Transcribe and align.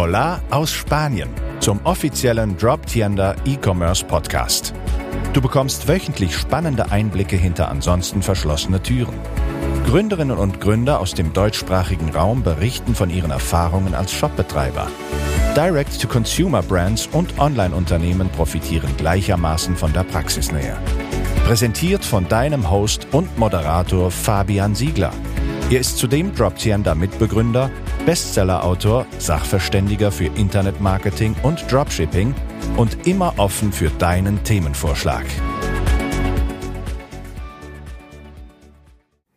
Hola 0.00 0.40
aus 0.50 0.70
Spanien 0.70 1.28
zum 1.58 1.80
offiziellen 1.82 2.56
Drop 2.56 2.86
Tienda 2.86 3.34
E-Commerce 3.44 4.04
Podcast. 4.04 4.72
Du 5.32 5.40
bekommst 5.40 5.88
wöchentlich 5.88 6.36
spannende 6.36 6.92
Einblicke 6.92 7.34
hinter 7.34 7.68
ansonsten 7.68 8.22
verschlossene 8.22 8.80
Türen. 8.80 9.16
Gründerinnen 9.86 10.38
und 10.38 10.60
Gründer 10.60 11.00
aus 11.00 11.14
dem 11.14 11.32
deutschsprachigen 11.32 12.10
Raum 12.10 12.44
berichten 12.44 12.94
von 12.94 13.10
ihren 13.10 13.32
Erfahrungen 13.32 13.96
als 13.96 14.12
Shopbetreiber. 14.12 14.86
Direct-to-Consumer-Brands 15.56 17.08
und 17.10 17.36
Online-Unternehmen 17.40 18.28
profitieren 18.28 18.96
gleichermaßen 18.98 19.76
von 19.76 19.92
der 19.92 20.04
Praxisnähe. 20.04 20.76
Präsentiert 21.44 22.04
von 22.04 22.28
deinem 22.28 22.70
Host 22.70 23.08
und 23.10 23.36
Moderator 23.36 24.12
Fabian 24.12 24.76
Siegler. 24.76 25.10
Er 25.70 25.80
ist 25.80 25.98
zudem 25.98 26.32
Droptiender 26.36 26.94
Mitbegründer, 26.94 27.68
Bestsellerautor, 28.08 29.04
Sachverständiger 29.18 30.10
für 30.10 30.30
Internetmarketing 30.34 31.36
und 31.42 31.70
Dropshipping 31.70 32.34
und 32.78 33.06
immer 33.06 33.34
offen 33.36 33.70
für 33.70 33.90
deinen 33.90 34.42
Themenvorschlag. 34.44 35.26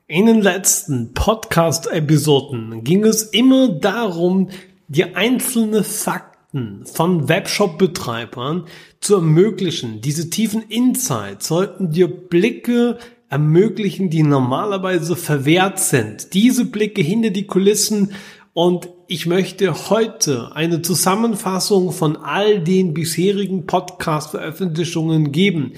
In 0.08 0.26
den 0.26 0.42
letzten 0.42 1.14
Podcast-Episoden 1.14 2.86
ging 2.86 3.04
es 3.04 3.24
immer 3.24 3.68
darum, 3.68 4.48
dir 4.88 5.18
einzelne 5.18 5.84
Fakten 5.84 6.86
von 6.86 7.28
Webshop-Betreibern 7.28 8.68
zu 9.02 9.16
ermöglichen. 9.16 10.00
Diese 10.00 10.30
tiefen 10.30 10.64
Insights 10.70 11.50
sollten 11.50 11.92
dir 11.92 12.08
Blicke 12.08 13.00
ermöglichen, 13.28 14.10
die 14.10 14.24
normalerweise 14.24 15.18
verwehrt 15.18 15.80
sind. 15.80 16.34
Diese 16.34 16.64
Blicke 16.64 17.02
hinter 17.02 17.32
die 17.32 17.48
Kulissen 17.48 18.14
und 18.54 18.90
ich 19.08 19.26
möchte 19.26 19.90
heute 19.90 20.52
eine 20.54 20.82
Zusammenfassung 20.82 21.92
von 21.92 22.18
all 22.18 22.60
den 22.62 22.94
bisherigen 22.94 23.66
Podcast-Veröffentlichungen 23.66 25.32
geben. 25.32 25.74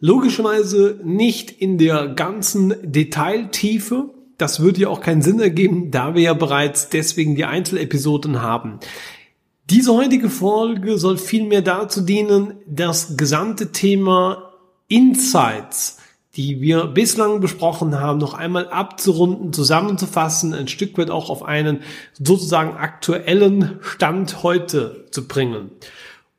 Logischerweise 0.00 1.00
nicht 1.04 1.50
in 1.50 1.78
der 1.78 2.08
ganzen 2.08 2.74
Detailtiefe. 2.82 4.10
Das 4.36 4.60
würde 4.60 4.82
ja 4.82 4.88
auch 4.88 5.00
keinen 5.00 5.22
Sinn 5.22 5.40
ergeben, 5.40 5.90
da 5.90 6.14
wir 6.14 6.22
ja 6.22 6.34
bereits 6.34 6.88
deswegen 6.88 7.36
die 7.36 7.44
Einzelepisoden 7.44 8.42
haben. 8.42 8.78
Diese 9.70 9.92
heutige 9.92 10.30
Folge 10.30 10.98
soll 10.98 11.18
vielmehr 11.18 11.62
dazu 11.62 12.00
dienen, 12.00 12.54
das 12.66 13.16
gesamte 13.16 13.70
Thema 13.70 14.54
Insights 14.88 15.98
die 16.38 16.60
wir 16.60 16.86
bislang 16.86 17.40
besprochen 17.40 17.98
haben, 18.00 18.18
noch 18.18 18.32
einmal 18.32 18.68
abzurunden, 18.68 19.52
zusammenzufassen, 19.52 20.54
ein 20.54 20.68
Stück 20.68 20.96
weit 20.96 21.10
auch 21.10 21.30
auf 21.30 21.42
einen 21.42 21.80
sozusagen 22.12 22.76
aktuellen 22.76 23.80
Stand 23.82 24.44
heute 24.44 25.06
zu 25.10 25.26
bringen. 25.26 25.72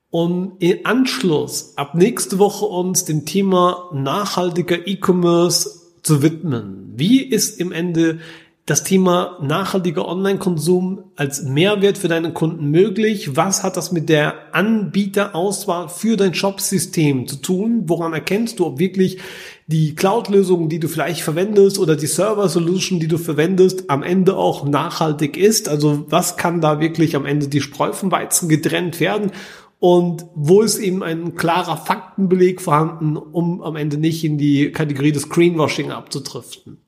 Um 0.10 0.54
im 0.60 0.78
Anschluss 0.86 1.74
ab 1.76 1.96
nächste 1.96 2.40
Woche 2.40 2.66
uns 2.66 3.04
dem 3.04 3.26
Thema 3.26 3.90
nachhaltiger 3.94 4.88
E-Commerce 4.88 5.82
zu 6.02 6.24
widmen. 6.24 6.94
Wie 6.96 7.22
ist 7.22 7.60
im 7.60 7.74
Ende 7.74 8.20
das 8.70 8.84
Thema 8.84 9.38
nachhaltiger 9.42 10.08
Online-Konsum 10.08 11.04
als 11.16 11.42
Mehrwert 11.44 11.98
für 11.98 12.08
deine 12.08 12.34
Kunden 12.34 12.70
möglich? 12.70 13.36
Was 13.36 13.64
hat 13.64 13.76
das 13.78 13.92
mit 13.92 14.10
der 14.10 14.56
Anbieterauswahl 14.56 15.90
für 15.90 16.18
dein 16.18 16.36
Shop-System 16.36 17.28
zu 17.28 17.38
tun? 17.38 17.84
Woran 17.88 18.14
erkennst 18.14 18.60
du, 18.60 18.68
ob 18.68 18.78
wirklich 18.78 19.18
die 19.72 19.94
Cloud-Lösung, 19.94 20.68
die 20.68 20.80
du 20.80 20.88
vielleicht 20.88 21.22
verwendest 21.22 21.78
oder 21.78 21.96
die 21.96 22.08
Server-Solution, 22.08 23.00
die 23.00 23.08
du 23.08 23.20
verwendest, 23.20 23.88
am 23.92 24.02
Ende 24.02 24.36
auch 24.36 24.66
nachhaltig 24.66 25.38
ist? 25.38 25.70
Also 25.70 26.06
was 26.10 26.38
kann 26.38 26.60
da 26.60 26.80
wirklich 26.80 27.16
am 27.16 27.28
Ende 27.28 27.48
die 27.48 27.62
Spreu 27.62 27.94
vom 27.94 28.12
Weizen 28.12 28.50
getrennt 28.50 29.00
werden? 29.00 29.32
Und 29.78 30.26
wo 30.34 30.62
ist 30.62 30.80
eben 30.80 31.04
ein 31.04 31.36
klarer 31.36 31.78
Faktenbeleg 31.78 32.62
vorhanden, 32.62 33.16
um 33.16 33.62
am 33.62 33.76
Ende 33.76 33.98
nicht 33.98 34.24
in 34.24 34.40
die 34.40 34.72
Kategorie 34.72 35.12
des 35.12 35.30
Greenwashing 35.30 35.92
abzudriften? 35.92 36.80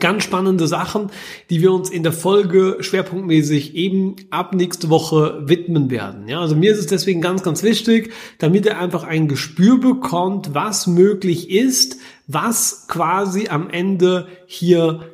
Ganz 0.00 0.22
spannende 0.22 0.68
Sachen, 0.68 1.10
die 1.48 1.62
wir 1.62 1.72
uns 1.72 1.88
in 1.88 2.02
der 2.02 2.12
Folge 2.12 2.76
schwerpunktmäßig 2.80 3.74
eben 3.74 4.16
ab 4.28 4.54
nächste 4.54 4.90
Woche 4.90 5.40
widmen 5.46 5.90
werden. 5.90 6.28
Ja, 6.28 6.40
also 6.40 6.54
mir 6.54 6.72
ist 6.72 6.78
es 6.78 6.88
deswegen 6.88 7.22
ganz, 7.22 7.42
ganz 7.42 7.62
wichtig, 7.62 8.12
damit 8.36 8.66
ihr 8.66 8.78
einfach 8.78 9.04
ein 9.04 9.28
Gespür 9.28 9.80
bekommt, 9.80 10.54
was 10.54 10.86
möglich 10.86 11.50
ist, 11.50 11.96
was 12.28 12.86
quasi 12.86 13.48
am 13.48 13.68
Ende 13.68 14.28
hier 14.46 15.10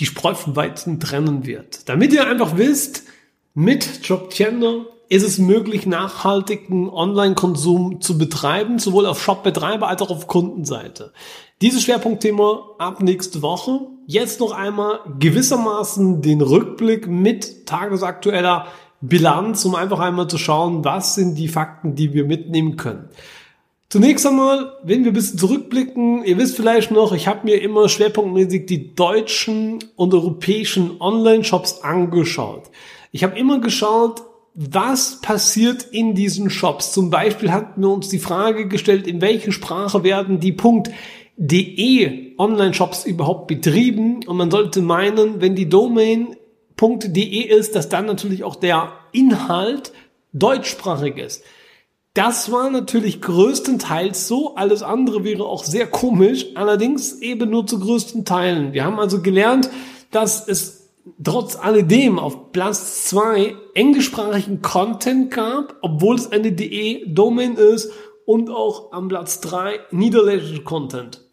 die 0.00 0.06
Spreu 0.06 0.34
vom 0.34 0.56
Weizen 0.56 0.98
trennen 0.98 1.46
wird. 1.46 1.88
Damit 1.88 2.12
ihr 2.12 2.26
einfach 2.26 2.56
wisst, 2.56 3.04
mit 3.54 4.06
Jobtender 4.06 4.86
ist 5.08 5.22
es 5.22 5.38
möglich, 5.38 5.86
nachhaltigen 5.86 6.88
Online-Konsum 6.90 8.00
zu 8.00 8.18
betreiben, 8.18 8.78
sowohl 8.78 9.06
auf 9.06 9.22
Shop-Betreiber 9.22 9.88
als 9.88 10.02
auch 10.02 10.10
auf 10.10 10.26
Kundenseite. 10.26 11.12
Dieses 11.60 11.82
Schwerpunktthema 11.82 12.60
ab 12.78 13.02
nächste 13.02 13.42
Woche. 13.42 13.80
Jetzt 14.06 14.40
noch 14.40 14.52
einmal 14.52 15.00
gewissermaßen 15.18 16.22
den 16.22 16.40
Rückblick 16.40 17.08
mit 17.08 17.66
tagesaktueller 17.66 18.66
Bilanz, 19.00 19.64
um 19.64 19.74
einfach 19.74 19.98
einmal 20.00 20.28
zu 20.28 20.38
schauen, 20.38 20.84
was 20.84 21.14
sind 21.14 21.34
die 21.36 21.48
Fakten, 21.48 21.94
die 21.94 22.12
wir 22.12 22.24
mitnehmen 22.24 22.76
können. 22.76 23.08
Zunächst 23.90 24.26
einmal, 24.26 24.74
wenn 24.82 25.04
wir 25.04 25.12
ein 25.12 25.14
bisschen 25.14 25.38
zurückblicken, 25.38 26.22
ihr 26.22 26.36
wisst 26.36 26.56
vielleicht 26.56 26.90
noch, 26.90 27.14
ich 27.14 27.26
habe 27.26 27.46
mir 27.46 27.62
immer 27.62 27.88
schwerpunktmäßig 27.88 28.66
die 28.66 28.94
deutschen 28.94 29.78
und 29.96 30.12
europäischen 30.12 31.00
Online-Shops 31.00 31.80
angeschaut. 31.80 32.64
Ich 33.12 33.24
habe 33.24 33.38
immer 33.38 33.60
geschaut, 33.60 34.20
was 34.52 35.22
passiert 35.22 35.84
in 35.90 36.14
diesen 36.14 36.50
Shops. 36.50 36.92
Zum 36.92 37.08
Beispiel 37.08 37.50
hatten 37.50 37.80
wir 37.80 37.88
uns 37.88 38.10
die 38.10 38.18
Frage 38.18 38.68
gestellt, 38.68 39.06
in 39.06 39.22
welche 39.22 39.52
Sprache 39.52 40.04
werden 40.04 40.38
die 40.38 40.52
Punkt 40.52 40.90
.de 41.38 42.34
Online-Shops 42.36 43.06
überhaupt 43.06 43.46
betrieben 43.46 44.20
und 44.26 44.36
man 44.36 44.50
sollte 44.50 44.82
meinen, 44.82 45.40
wenn 45.40 45.54
die 45.54 45.68
Domain 45.68 46.36
.de 46.78 47.40
ist, 47.40 47.74
dass 47.74 47.88
dann 47.88 48.04
natürlich 48.04 48.44
auch 48.44 48.56
der 48.56 48.92
Inhalt 49.12 49.94
deutschsprachig 50.34 51.16
ist. 51.16 51.42
Das 52.14 52.50
war 52.50 52.70
natürlich 52.70 53.20
größtenteils 53.20 54.26
so, 54.26 54.56
alles 54.56 54.82
andere 54.82 55.24
wäre 55.24 55.44
auch 55.44 55.64
sehr 55.64 55.86
komisch, 55.86 56.46
allerdings 56.54 57.20
eben 57.20 57.50
nur 57.50 57.66
zu 57.66 57.78
größten 57.78 58.24
Teilen. 58.24 58.72
Wir 58.72 58.84
haben 58.84 58.98
also 58.98 59.22
gelernt, 59.22 59.70
dass 60.10 60.48
es 60.48 60.90
trotz 61.22 61.56
alledem 61.56 62.18
auf 62.18 62.52
Platz 62.52 63.04
zwei 63.04 63.54
englischsprachigen 63.74 64.62
Content 64.62 65.30
gab, 65.30 65.76
obwohl 65.80 66.16
es 66.16 66.30
eine 66.32 66.52
DE-Domain 66.52 67.54
ist 67.54 67.92
und 68.24 68.50
auch 68.50 68.92
am 68.92 69.08
Platz 69.08 69.40
drei 69.40 69.80
niederländischen 69.90 70.64
Content. 70.64 71.24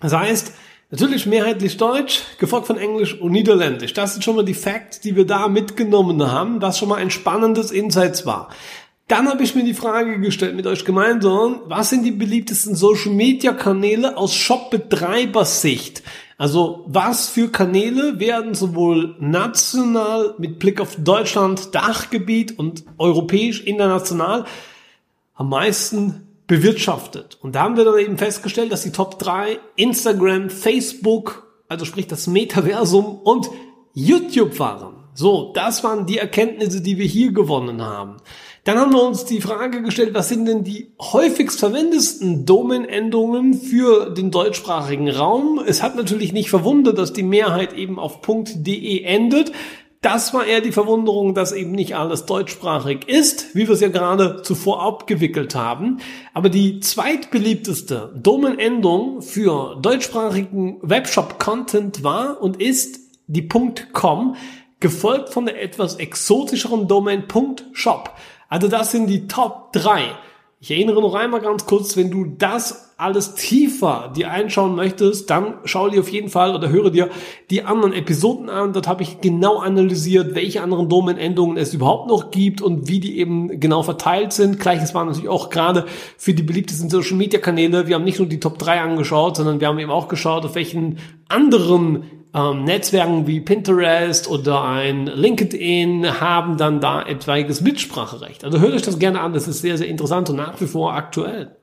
Das 0.00 0.14
heißt, 0.14 0.52
natürlich 0.90 1.26
mehrheitlich 1.26 1.76
Deutsch, 1.76 2.22
gefolgt 2.38 2.66
von 2.66 2.78
Englisch 2.78 3.20
und 3.20 3.32
Niederländisch. 3.32 3.92
Das 3.92 4.12
sind 4.12 4.22
schon 4.22 4.36
mal 4.36 4.44
die 4.44 4.54
Facts, 4.54 5.00
die 5.00 5.16
wir 5.16 5.26
da 5.26 5.48
mitgenommen 5.48 6.30
haben, 6.30 6.62
was 6.62 6.78
schon 6.78 6.88
mal 6.88 6.96
ein 6.96 7.10
spannendes 7.10 7.70
Insights 7.70 8.24
war. 8.24 8.48
Dann 9.08 9.26
habe 9.26 9.42
ich 9.42 9.54
mir 9.54 9.64
die 9.64 9.72
Frage 9.72 10.20
gestellt 10.20 10.54
mit 10.54 10.66
euch 10.66 10.84
gemeinsam, 10.84 11.62
was 11.64 11.88
sind 11.88 12.04
die 12.04 12.10
beliebtesten 12.10 12.74
Social 12.74 13.10
Media 13.10 13.54
Kanäle 13.54 14.18
aus 14.18 14.34
Shop-Betreibersicht? 14.34 16.02
Also 16.36 16.84
was 16.86 17.30
für 17.30 17.48
Kanäle 17.48 18.20
werden 18.20 18.54
sowohl 18.54 19.16
national 19.18 20.34
mit 20.36 20.58
Blick 20.58 20.78
auf 20.78 20.96
Deutschland, 20.96 21.74
Dachgebiet 21.74 22.58
und 22.58 22.84
europäisch, 22.98 23.64
international 23.64 24.44
am 25.34 25.48
meisten 25.48 26.28
bewirtschaftet. 26.46 27.38
Und 27.40 27.54
da 27.54 27.62
haben 27.62 27.78
wir 27.78 27.86
dann 27.86 27.98
eben 27.98 28.18
festgestellt, 28.18 28.70
dass 28.72 28.82
die 28.82 28.92
Top 28.92 29.18
3 29.18 29.58
Instagram, 29.76 30.50
Facebook, 30.50 31.48
also 31.66 31.86
sprich 31.86 32.08
das 32.08 32.26
Metaversum 32.26 33.06
und 33.06 33.48
YouTube 33.94 34.58
waren. 34.58 34.98
So, 35.14 35.52
das 35.54 35.82
waren 35.82 36.06
die 36.06 36.18
Erkenntnisse, 36.18 36.80
die 36.82 36.98
wir 36.98 37.06
hier 37.06 37.32
gewonnen 37.32 37.82
haben. 37.82 38.18
Dann 38.64 38.78
haben 38.78 38.92
wir 38.92 39.02
uns 39.02 39.24
die 39.24 39.40
Frage 39.40 39.82
gestellt, 39.82 40.14
was 40.14 40.28
sind 40.28 40.46
denn 40.46 40.64
die 40.64 40.92
häufigst 41.00 41.58
verwendetsten 41.58 42.44
Domain-Endungen 42.44 43.54
für 43.54 44.10
den 44.10 44.30
deutschsprachigen 44.30 45.08
Raum? 45.08 45.60
Es 45.64 45.82
hat 45.82 45.96
natürlich 45.96 46.32
nicht 46.32 46.50
verwundert, 46.50 46.98
dass 46.98 47.12
die 47.12 47.22
Mehrheit 47.22 47.72
eben 47.72 47.98
auf 47.98 48.20
.de 48.20 49.02
endet. 49.02 49.52
Das 50.00 50.32
war 50.32 50.46
eher 50.46 50.60
die 50.60 50.70
Verwunderung, 50.70 51.34
dass 51.34 51.50
eben 51.52 51.72
nicht 51.72 51.96
alles 51.96 52.24
deutschsprachig 52.24 53.08
ist, 53.08 53.56
wie 53.56 53.66
wir 53.66 53.74
es 53.74 53.80
ja 53.80 53.88
gerade 53.88 54.42
zuvor 54.42 54.80
abgewickelt 54.82 55.56
haben. 55.56 55.98
Aber 56.34 56.50
die 56.50 56.78
zweitbeliebteste 56.78 58.12
Domain-Endung 58.14 59.22
für 59.22 59.76
deutschsprachigen 59.82 60.78
Webshop-Content 60.82 62.04
war 62.04 62.40
und 62.40 62.62
ist 62.62 63.00
die 63.26 63.48
.com, 63.48 64.36
gefolgt 64.78 65.30
von 65.30 65.46
der 65.46 65.60
etwas 65.60 65.96
exotischeren 65.96 66.86
Domain 66.86 67.24
.shop. 67.72 68.14
Also 68.48 68.68
das 68.68 68.90
sind 68.90 69.08
die 69.08 69.28
Top 69.28 69.72
3. 69.72 70.02
Ich 70.60 70.72
erinnere 70.72 71.00
noch 71.00 71.14
einmal 71.14 71.40
ganz 71.40 71.66
kurz, 71.66 71.96
wenn 71.96 72.10
du 72.10 72.24
das 72.24 72.94
alles 72.96 73.36
tiefer 73.36 74.12
dir 74.16 74.32
einschauen 74.32 74.74
möchtest, 74.74 75.30
dann 75.30 75.54
schau 75.64 75.88
dir 75.88 76.00
auf 76.00 76.08
jeden 76.08 76.30
Fall 76.30 76.52
oder 76.56 76.68
höre 76.68 76.90
dir 76.90 77.10
die 77.48 77.62
anderen 77.62 77.92
Episoden 77.92 78.50
an. 78.50 78.72
Dort 78.72 78.88
habe 78.88 79.04
ich 79.04 79.20
genau 79.20 79.58
analysiert, 79.58 80.34
welche 80.34 80.62
anderen 80.62 80.88
Domain-Endungen 80.88 81.56
es 81.58 81.74
überhaupt 81.74 82.08
noch 82.08 82.32
gibt 82.32 82.60
und 82.60 82.88
wie 82.88 82.98
die 82.98 83.20
eben 83.20 83.60
genau 83.60 83.84
verteilt 83.84 84.32
sind. 84.32 84.58
Gleiches 84.58 84.94
war 84.94 85.04
natürlich 85.04 85.28
auch 85.28 85.48
gerade 85.50 85.86
für 86.16 86.34
die 86.34 86.42
beliebtesten 86.42 86.90
Social-Media-Kanäle. 86.90 87.86
Wir 87.86 87.94
haben 87.94 88.04
nicht 88.04 88.18
nur 88.18 88.26
die 88.26 88.40
Top 88.40 88.58
3 88.58 88.80
angeschaut, 88.80 89.36
sondern 89.36 89.60
wir 89.60 89.68
haben 89.68 89.78
eben 89.78 89.92
auch 89.92 90.08
geschaut, 90.08 90.44
auf 90.44 90.56
welchen 90.56 90.98
anderen 91.28 92.02
ähm, 92.34 92.64
Netzwerken 92.64 93.26
wie 93.26 93.40
Pinterest 93.40 94.28
oder 94.28 94.62
ein 94.62 95.06
LinkedIn 95.06 96.20
haben 96.20 96.56
dann 96.56 96.80
da 96.80 97.02
etwaiges 97.02 97.60
Mitspracherecht. 97.60 98.44
Also 98.44 98.60
hört 98.60 98.74
euch 98.74 98.82
das 98.82 98.98
gerne 98.98 99.20
an, 99.20 99.32
das 99.32 99.48
ist 99.48 99.60
sehr, 99.60 99.78
sehr 99.78 99.88
interessant 99.88 100.30
und 100.30 100.36
nach 100.36 100.60
wie 100.60 100.66
vor 100.66 100.94
aktuell. 100.94 101.56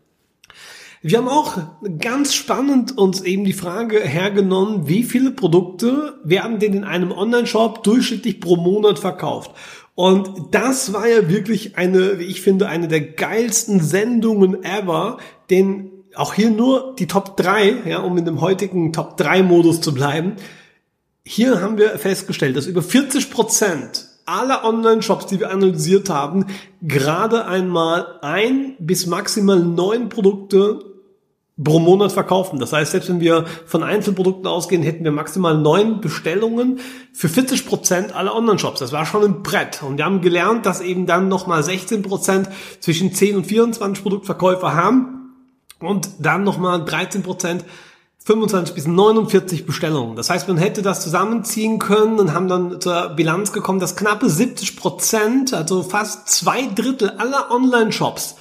Wir 1.01 1.19
haben 1.19 1.27
auch 1.27 1.59
ganz 1.99 2.33
spannend 2.33 2.97
uns 2.97 3.21
eben 3.21 3.45
die 3.45 3.53
Frage 3.53 3.99
hergenommen, 3.99 4.87
wie 4.87 5.03
viele 5.03 5.29
Produkte 5.29 6.19
werden 6.23 6.57
denn 6.57 6.73
in 6.73 6.83
einem 6.83 7.11
Online-Shop 7.11 7.83
durchschnittlich 7.83 8.41
pro 8.41 8.55
Monat 8.55 8.97
verkauft? 8.97 9.51
Und 9.93 10.31
das 10.49 10.93
war 10.93 11.07
ja 11.07 11.29
wirklich 11.29 11.77
eine, 11.77 12.17
wie 12.17 12.23
ich 12.23 12.41
finde, 12.41 12.67
eine 12.67 12.87
der 12.87 13.01
geilsten 13.01 13.81
Sendungen 13.81 14.63
ever, 14.63 15.17
denn 15.51 15.91
auch 16.15 16.33
hier 16.33 16.49
nur 16.49 16.95
die 16.97 17.07
Top 17.07 17.37
3, 17.37 17.83
ja, 17.85 17.99
um 17.99 18.17
in 18.17 18.25
dem 18.25 18.41
heutigen 18.41 18.93
Top 18.93 19.17
3 19.17 19.43
Modus 19.43 19.81
zu 19.81 19.93
bleiben. 19.93 20.33
Hier 21.23 21.61
haben 21.61 21.77
wir 21.77 21.97
festgestellt, 21.97 22.55
dass 22.55 22.67
über 22.67 22.81
40 22.81 23.31
Prozent 23.31 24.07
aller 24.25 24.63
Online-Shops, 24.63 25.27
die 25.27 25.39
wir 25.39 25.51
analysiert 25.51 26.09
haben, 26.09 26.45
gerade 26.81 27.45
einmal 27.45 28.19
ein 28.21 28.75
bis 28.79 29.05
maximal 29.05 29.59
neun 29.59 30.09
Produkte 30.09 30.79
pro 31.63 31.79
Monat 31.79 32.11
verkaufen. 32.11 32.59
Das 32.59 32.73
heißt, 32.73 32.91
selbst 32.91 33.09
wenn 33.09 33.21
wir 33.21 33.45
von 33.65 33.81
Einzelprodukten 33.81 34.45
ausgehen, 34.45 34.83
hätten 34.83 35.03
wir 35.03 35.11
maximal 35.11 35.57
neun 35.57 36.01
Bestellungen 36.01 36.79
für 37.13 37.29
40 37.29 37.65
Prozent 37.65 38.15
aller 38.15 38.35
Online-Shops. 38.35 38.79
Das 38.79 38.91
war 38.91 39.05
schon 39.05 39.23
ein 39.23 39.43
Brett. 39.43 39.81
Und 39.81 39.97
wir 39.97 40.05
haben 40.05 40.21
gelernt, 40.21 40.65
dass 40.65 40.81
eben 40.81 41.05
dann 41.05 41.27
nochmal 41.27 41.63
16 41.63 42.01
Prozent 42.01 42.49
zwischen 42.81 43.13
10 43.13 43.37
und 43.37 43.45
24 43.45 44.03
Produktverkäufer 44.03 44.75
haben 44.75 45.24
und 45.85 46.09
dann 46.19 46.43
nochmal 46.43 46.83
13 46.83 47.23
Prozent 47.23 47.65
25 48.25 48.73
bis 48.73 48.87
49 48.87 49.65
Bestellungen. 49.67 50.15
Das 50.15 50.31
heißt, 50.31 50.47
man 50.47 50.57
hätte 50.57 50.81
das 50.81 51.01
zusammenziehen 51.01 51.77
können 51.77 52.19
und 52.19 52.33
haben 52.33 52.47
dann 52.47 52.81
zur 52.81 53.09
Bilanz 53.09 53.51
gekommen, 53.53 53.79
dass 53.79 53.95
knappe 53.95 54.29
70 54.29 54.77
Prozent, 54.77 55.53
also 55.53 55.83
fast 55.83 56.27
zwei 56.27 56.67
Drittel 56.67 57.11
aller 57.11 57.51
Online-Shops 57.51 58.35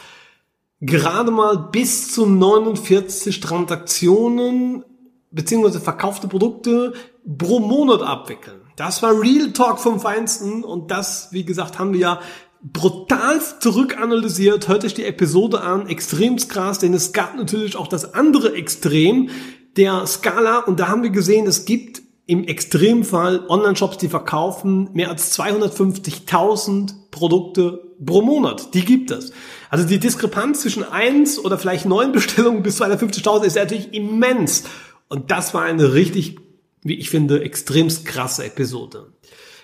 gerade 0.80 1.30
mal 1.30 1.68
bis 1.70 2.12
zu 2.12 2.26
49 2.26 3.40
Transaktionen 3.40 4.84
beziehungsweise 5.30 5.80
verkaufte 5.80 6.28
Produkte 6.28 6.94
pro 7.38 7.60
Monat 7.60 8.02
abwickeln. 8.02 8.60
Das 8.76 9.02
war 9.02 9.20
Real 9.20 9.52
Talk 9.52 9.78
vom 9.78 10.00
Feinsten 10.00 10.64
und 10.64 10.90
das, 10.90 11.28
wie 11.30 11.44
gesagt, 11.44 11.78
haben 11.78 11.92
wir 11.92 12.00
ja 12.00 12.20
brutal 12.64 13.40
zurückanalysiert. 13.60 14.68
Hört 14.68 14.84
euch 14.84 14.94
die 14.94 15.04
Episode 15.04 15.60
an, 15.60 15.86
extremst 15.86 16.48
krass, 16.48 16.78
denn 16.78 16.94
es 16.94 17.12
gab 17.12 17.36
natürlich 17.36 17.76
auch 17.76 17.88
das 17.88 18.14
andere 18.14 18.54
Extrem 18.54 19.28
der 19.76 20.06
Skala 20.06 20.60
und 20.60 20.80
da 20.80 20.88
haben 20.88 21.02
wir 21.02 21.10
gesehen, 21.10 21.46
es 21.46 21.64
gibt 21.66 22.02
im 22.26 22.44
Extremfall 22.44 23.44
Online-Shops, 23.48 23.98
die 23.98 24.08
verkaufen 24.08 24.88
mehr 24.94 25.10
als 25.10 25.38
250.000 25.38 27.10
Produkte 27.10 27.82
pro 28.04 28.22
Monat. 28.22 28.72
Die 28.72 28.84
gibt 28.84 29.10
es. 29.10 29.32
Also 29.68 29.86
die 29.86 29.98
Diskrepanz 29.98 30.62
zwischen 30.62 30.84
eins 30.84 31.38
oder 31.38 31.58
vielleicht 31.58 31.84
neun 31.84 32.12
Bestellungen 32.12 32.62
bis 32.62 32.80
250.000 32.80 33.44
ist 33.44 33.56
natürlich 33.56 33.92
immens. 33.92 34.64
Und 35.08 35.30
das 35.30 35.52
war 35.52 35.62
eine 35.62 35.92
richtig, 35.92 36.38
wie 36.82 36.94
ich 36.94 37.10
finde, 37.10 37.42
extremst 37.42 38.06
krasse 38.06 38.44
Episode. 38.46 39.12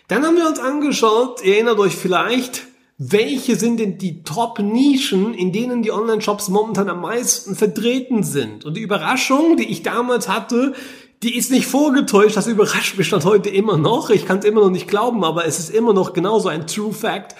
Dann 0.08 0.24
haben 0.24 0.36
wir 0.36 0.46
uns 0.46 0.58
angeschaut, 0.58 1.42
ihr 1.42 1.54
erinnert 1.54 1.78
euch 1.78 1.96
vielleicht, 1.96 2.66
welche 3.02 3.56
sind 3.56 3.80
denn 3.80 3.96
die 3.96 4.24
Top-Nischen, 4.24 5.32
in 5.32 5.52
denen 5.52 5.82
die 5.82 5.90
Online-Shops 5.90 6.50
momentan 6.50 6.90
am 6.90 7.00
meisten 7.00 7.56
vertreten 7.56 8.22
sind? 8.22 8.66
Und 8.66 8.76
die 8.76 8.82
Überraschung, 8.82 9.56
die 9.56 9.70
ich 9.70 9.82
damals 9.82 10.28
hatte, 10.28 10.74
die 11.22 11.34
ist 11.34 11.50
nicht 11.50 11.66
vorgetäuscht, 11.66 12.36
das 12.36 12.46
überrascht 12.46 12.98
mich 12.98 13.08
dann 13.08 13.24
heute 13.24 13.48
immer 13.48 13.78
noch. 13.78 14.10
Ich 14.10 14.26
kann 14.26 14.40
es 14.40 14.44
immer 14.44 14.60
noch 14.60 14.70
nicht 14.70 14.86
glauben, 14.86 15.24
aber 15.24 15.46
es 15.46 15.58
ist 15.58 15.70
immer 15.70 15.94
noch 15.94 16.12
genauso 16.12 16.50
ein 16.50 16.66
True 16.66 16.92
Fact. 16.92 17.36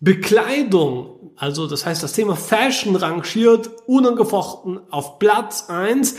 Bekleidung, 0.00 1.32
also 1.36 1.66
das 1.66 1.84
heißt 1.84 2.02
das 2.02 2.14
Thema 2.14 2.34
Fashion 2.34 2.96
rangiert 2.96 3.68
unangefochten 3.86 4.80
auf 4.90 5.18
Platz 5.18 5.66
eins, 5.68 6.16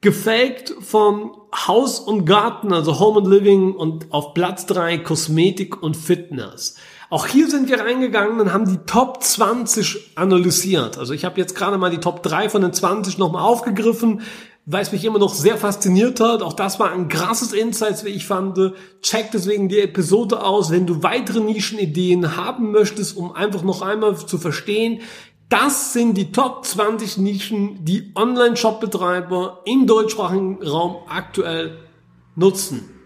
gefaked 0.00 0.76
vom 0.78 1.36
Haus 1.66 1.98
und 1.98 2.24
Garten, 2.24 2.72
also 2.72 3.00
Home 3.00 3.18
and 3.18 3.26
Living 3.26 3.74
und 3.74 4.12
auf 4.12 4.32
Platz 4.32 4.64
drei 4.66 4.98
Kosmetik 4.98 5.82
und 5.82 5.96
Fitness. 5.96 6.76
Auch 7.12 7.26
hier 7.26 7.50
sind 7.50 7.68
wir 7.68 7.78
reingegangen 7.78 8.40
und 8.40 8.54
haben 8.54 8.64
die 8.64 8.78
Top 8.86 9.22
20 9.22 10.12
analysiert. 10.14 10.96
Also 10.96 11.12
ich 11.12 11.26
habe 11.26 11.38
jetzt 11.38 11.54
gerade 11.54 11.76
mal 11.76 11.90
die 11.90 11.98
Top 11.98 12.22
3 12.22 12.48
von 12.48 12.62
den 12.62 12.72
20 12.72 13.18
nochmal 13.18 13.42
aufgegriffen 13.42 14.22
weil 14.64 14.82
es 14.82 14.92
mich 14.92 15.04
immer 15.04 15.18
noch 15.18 15.34
sehr 15.34 15.56
fasziniert 15.56 16.20
hat. 16.20 16.40
Auch 16.40 16.52
das 16.52 16.78
war 16.78 16.92
ein 16.92 17.08
krasses 17.08 17.52
Insights, 17.52 18.04
wie 18.04 18.10
ich 18.10 18.26
fand. 18.26 18.56
Check 19.02 19.32
deswegen 19.32 19.68
die 19.68 19.80
Episode 19.80 20.44
aus, 20.44 20.70
wenn 20.70 20.86
du 20.86 21.02
weitere 21.02 21.40
Nischenideen 21.40 22.36
haben 22.36 22.70
möchtest, 22.70 23.16
um 23.16 23.32
einfach 23.32 23.64
noch 23.64 23.82
einmal 23.82 24.16
zu 24.16 24.38
verstehen, 24.38 25.00
das 25.48 25.92
sind 25.92 26.14
die 26.14 26.30
Top 26.30 26.64
20 26.64 27.18
Nischen, 27.18 27.84
die 27.84 28.12
Online-Shop-Betreiber 28.14 29.62
im 29.64 29.88
deutschsprachigen 29.88 30.62
Raum 30.62 30.98
aktuell 31.08 31.78
nutzen. 32.36 33.01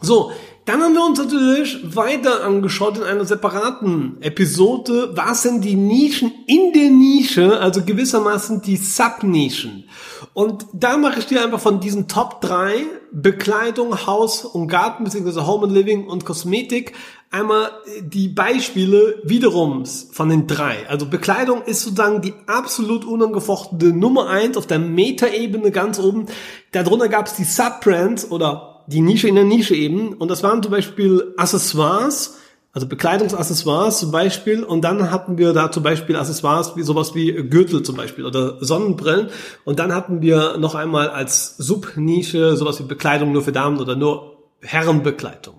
So, 0.00 0.32
dann 0.66 0.82
haben 0.82 0.94
wir 0.94 1.04
uns 1.04 1.18
natürlich 1.18 1.96
weiter 1.96 2.44
angeschaut 2.44 2.98
in 2.98 3.02
einer 3.02 3.24
separaten 3.24 4.18
Episode, 4.20 5.10
was 5.14 5.42
sind 5.42 5.64
die 5.64 5.74
Nischen 5.74 6.32
in 6.46 6.72
der 6.72 6.90
Nische, 6.90 7.58
also 7.58 7.82
gewissermaßen 7.82 8.62
die 8.62 8.76
Subnischen. 8.76 9.84
Und 10.32 10.66
da 10.72 10.96
mache 10.96 11.18
ich 11.18 11.26
dir 11.26 11.42
einfach 11.42 11.60
von 11.60 11.80
diesen 11.80 12.08
Top 12.08 12.40
3 12.40 12.86
Bekleidung, 13.12 14.06
Haus 14.06 14.44
und 14.44 14.68
Garten 14.68 15.02
beziehungsweise 15.02 15.46
Home 15.46 15.66
and 15.66 15.72
Living 15.72 16.06
und 16.06 16.24
Kosmetik 16.24 16.92
einmal 17.32 17.70
die 18.02 18.28
Beispiele 18.28 19.20
wiederum 19.24 19.84
von 19.86 20.28
den 20.28 20.46
drei. 20.46 20.88
Also 20.88 21.06
Bekleidung 21.06 21.62
ist 21.62 21.82
sozusagen 21.82 22.22
die 22.22 22.34
absolut 22.46 23.04
unangefochtene 23.04 23.92
Nummer 23.92 24.28
eins 24.28 24.56
auf 24.56 24.66
der 24.66 24.78
Metaebene 24.78 25.70
ganz 25.70 25.98
oben. 25.98 26.26
Darunter 26.72 27.08
gab 27.08 27.26
es 27.26 27.34
die 27.34 27.44
Subbrands 27.44 28.30
oder 28.30 28.69
die 28.90 29.00
Nische 29.00 29.28
in 29.28 29.36
der 29.36 29.44
Nische 29.44 29.74
eben. 29.74 30.14
Und 30.14 30.30
das 30.30 30.42
waren 30.42 30.62
zum 30.62 30.72
Beispiel 30.72 31.32
Accessoires, 31.36 32.38
also 32.72 32.86
Bekleidungsaccessoires 32.86 34.00
zum 34.00 34.10
Beispiel. 34.10 34.64
Und 34.64 34.82
dann 34.82 35.10
hatten 35.10 35.38
wir 35.38 35.52
da 35.52 35.70
zum 35.70 35.82
Beispiel 35.82 36.16
Accessoires 36.16 36.76
wie 36.76 36.82
sowas 36.82 37.14
wie 37.14 37.32
Gürtel 37.32 37.82
zum 37.82 37.96
Beispiel 37.96 38.26
oder 38.26 38.62
Sonnenbrillen. 38.62 39.28
Und 39.64 39.78
dann 39.78 39.94
hatten 39.94 40.22
wir 40.22 40.58
noch 40.58 40.74
einmal 40.74 41.08
als 41.08 41.56
Subnische 41.56 42.56
sowas 42.56 42.78
wie 42.80 42.84
Bekleidung 42.84 43.32
nur 43.32 43.42
für 43.42 43.52
Damen 43.52 43.78
oder 43.78 43.96
nur 43.96 44.38
Herrenbekleidung. 44.60 45.54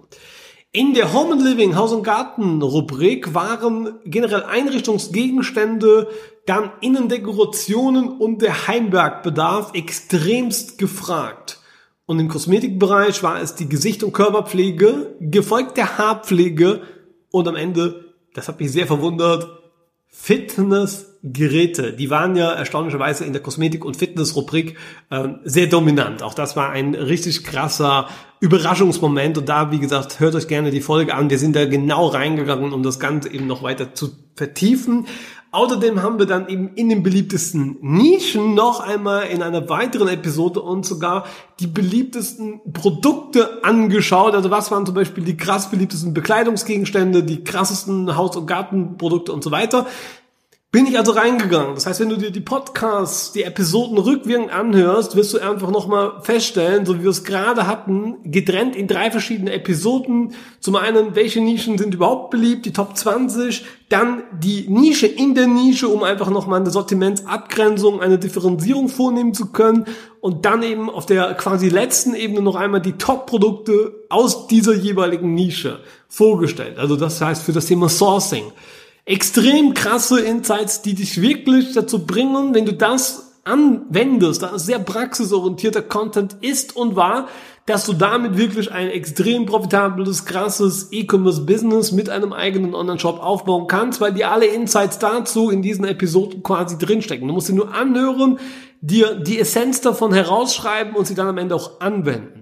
In 0.73 0.93
der 0.93 1.11
Home 1.11 1.33
and 1.33 1.41
Living, 1.41 1.75
Haus 1.75 1.91
und 1.91 2.03
Garten 2.03 2.61
Rubrik 2.61 3.33
waren 3.33 3.95
generell 4.05 4.43
Einrichtungsgegenstände, 4.43 6.07
dann 6.45 6.71
Innendekorationen 6.79 8.07
und 8.07 8.41
der 8.41 8.67
Heimwerkbedarf 8.67 9.73
extremst 9.73 10.77
gefragt. 10.77 11.60
Und 12.11 12.19
im 12.19 12.27
Kosmetikbereich 12.27 13.23
war 13.23 13.41
es 13.41 13.55
die 13.55 13.69
Gesicht- 13.69 14.03
und 14.03 14.11
Körperpflege, 14.11 15.15
gefolgt 15.21 15.77
der 15.77 15.97
Haarpflege 15.97 16.81
und 17.29 17.47
am 17.47 17.55
Ende, 17.55 18.03
das 18.33 18.49
hat 18.49 18.59
mich 18.59 18.69
sehr 18.73 18.85
verwundert, 18.85 19.47
Fitnessgeräte. 20.09 21.93
Die 21.93 22.09
waren 22.09 22.35
ja 22.35 22.51
erstaunlicherweise 22.51 23.23
in 23.23 23.31
der 23.31 23.41
Kosmetik- 23.41 23.85
und 23.85 23.95
Fitnessrubrik 23.95 24.77
äh, 25.09 25.29
sehr 25.45 25.67
dominant. 25.67 26.21
Auch 26.21 26.33
das 26.33 26.57
war 26.57 26.71
ein 26.71 26.95
richtig 26.95 27.45
krasser 27.45 28.09
Überraschungsmoment. 28.41 29.37
Und 29.37 29.47
da, 29.47 29.71
wie 29.71 29.79
gesagt, 29.79 30.19
hört 30.19 30.35
euch 30.35 30.49
gerne 30.49 30.69
die 30.69 30.81
Folge 30.81 31.13
an. 31.13 31.29
Wir 31.29 31.39
sind 31.39 31.55
da 31.55 31.65
genau 31.65 32.07
reingegangen, 32.07 32.73
um 32.73 32.83
das 32.83 32.99
Ganze 32.99 33.31
eben 33.31 33.47
noch 33.47 33.63
weiter 33.63 33.93
zu 33.93 34.09
vertiefen. 34.35 35.07
Außerdem 35.53 36.01
haben 36.01 36.17
wir 36.17 36.25
dann 36.25 36.47
eben 36.47 36.69
in 36.75 36.87
den 36.87 37.03
beliebtesten 37.03 37.77
Nischen 37.81 38.53
noch 38.53 38.79
einmal 38.79 39.27
in 39.27 39.43
einer 39.43 39.67
weiteren 39.67 40.07
Episode 40.07 40.61
und 40.61 40.85
sogar 40.85 41.25
die 41.59 41.67
beliebtesten 41.67 42.61
Produkte 42.71 43.61
angeschaut. 43.61 44.33
Also 44.33 44.49
was 44.49 44.71
waren 44.71 44.85
zum 44.85 44.95
Beispiel 44.95 45.25
die 45.25 45.35
krass 45.35 45.69
beliebtesten 45.69 46.13
Bekleidungsgegenstände, 46.13 47.23
die 47.23 47.43
krassesten 47.43 48.15
Haus- 48.15 48.37
und 48.37 48.47
Gartenprodukte 48.47 49.33
und 49.33 49.43
so 49.43 49.51
weiter. 49.51 49.87
Bin 50.71 50.85
ich 50.85 50.97
also 50.97 51.11
reingegangen. 51.11 51.75
Das 51.75 51.85
heißt, 51.85 51.99
wenn 51.99 52.07
du 52.07 52.17
dir 52.17 52.31
die 52.31 52.39
Podcasts, 52.39 53.33
die 53.33 53.43
Episoden 53.43 53.97
rückwirkend 53.97 54.53
anhörst, 54.53 55.17
wirst 55.17 55.33
du 55.33 55.39
einfach 55.39 55.69
nochmal 55.69 56.21
feststellen, 56.21 56.85
so 56.85 56.97
wie 56.97 57.03
wir 57.03 57.09
es 57.09 57.25
gerade 57.25 57.67
hatten, 57.67 58.15
getrennt 58.23 58.77
in 58.77 58.87
drei 58.87 59.11
verschiedene 59.11 59.51
Episoden. 59.51 60.33
Zum 60.61 60.77
einen, 60.77 61.13
welche 61.13 61.41
Nischen 61.41 61.77
sind 61.77 61.93
überhaupt 61.93 62.29
beliebt, 62.29 62.65
die 62.65 62.71
Top 62.71 62.95
20, 62.95 63.65
dann 63.89 64.23
die 64.31 64.69
Nische 64.69 65.07
in 65.07 65.35
der 65.35 65.47
Nische, 65.47 65.89
um 65.89 66.03
einfach 66.03 66.29
nochmal 66.29 66.61
eine 66.61 66.71
Sortimentsabgrenzung, 66.71 67.99
eine 67.99 68.17
Differenzierung 68.17 68.87
vornehmen 68.87 69.33
zu 69.33 69.51
können 69.51 69.83
und 70.21 70.45
dann 70.45 70.63
eben 70.63 70.89
auf 70.89 71.05
der 71.05 71.33
quasi 71.33 71.67
letzten 71.67 72.15
Ebene 72.15 72.41
noch 72.41 72.55
einmal 72.55 72.81
die 72.81 72.93
Top-Produkte 72.93 74.05
aus 74.07 74.47
dieser 74.47 74.73
jeweiligen 74.73 75.33
Nische 75.33 75.81
vorgestellt. 76.07 76.79
Also 76.79 76.95
das 76.95 77.19
heißt 77.19 77.43
für 77.43 77.51
das 77.51 77.65
Thema 77.65 77.89
Sourcing 77.89 78.53
extrem 79.05 79.73
krasse 79.73 80.21
Insights, 80.21 80.81
die 80.81 80.93
dich 80.93 81.21
wirklich 81.21 81.73
dazu 81.73 82.05
bringen, 82.05 82.53
wenn 82.53 82.65
du 82.65 82.73
das 82.73 83.31
anwendest, 83.43 84.43
da 84.43 84.59
sehr 84.59 84.79
praxisorientierter 84.79 85.81
Content 85.81 86.37
ist 86.41 86.75
und 86.75 86.95
war, 86.95 87.27
dass 87.65 87.85
du 87.85 87.93
damit 87.93 88.37
wirklich 88.37 88.71
ein 88.71 88.89
extrem 88.89 89.45
profitables, 89.45 90.25
krasses 90.25 90.89
E-Commerce-Business 90.91 91.91
mit 91.91 92.09
einem 92.09 92.33
eigenen 92.33 92.75
Online-Shop 92.75 93.19
aufbauen 93.21 93.67
kannst, 93.67 94.01
weil 94.01 94.13
dir 94.13 94.31
alle 94.31 94.45
Insights 94.45 94.99
dazu 94.99 95.49
in 95.49 95.61
diesen 95.61 95.85
Episoden 95.85 96.43
quasi 96.43 96.77
drinstecken. 96.77 97.27
Du 97.27 97.33
musst 97.33 97.47
sie 97.47 97.53
nur 97.53 97.73
anhören, 97.73 98.39
dir 98.81 99.15
die 99.15 99.39
Essenz 99.39 99.81
davon 99.81 100.13
herausschreiben 100.13 100.95
und 100.95 101.05
sie 101.05 101.15
dann 101.15 101.27
am 101.27 101.37
Ende 101.37 101.55
auch 101.55 101.79
anwenden. 101.79 102.40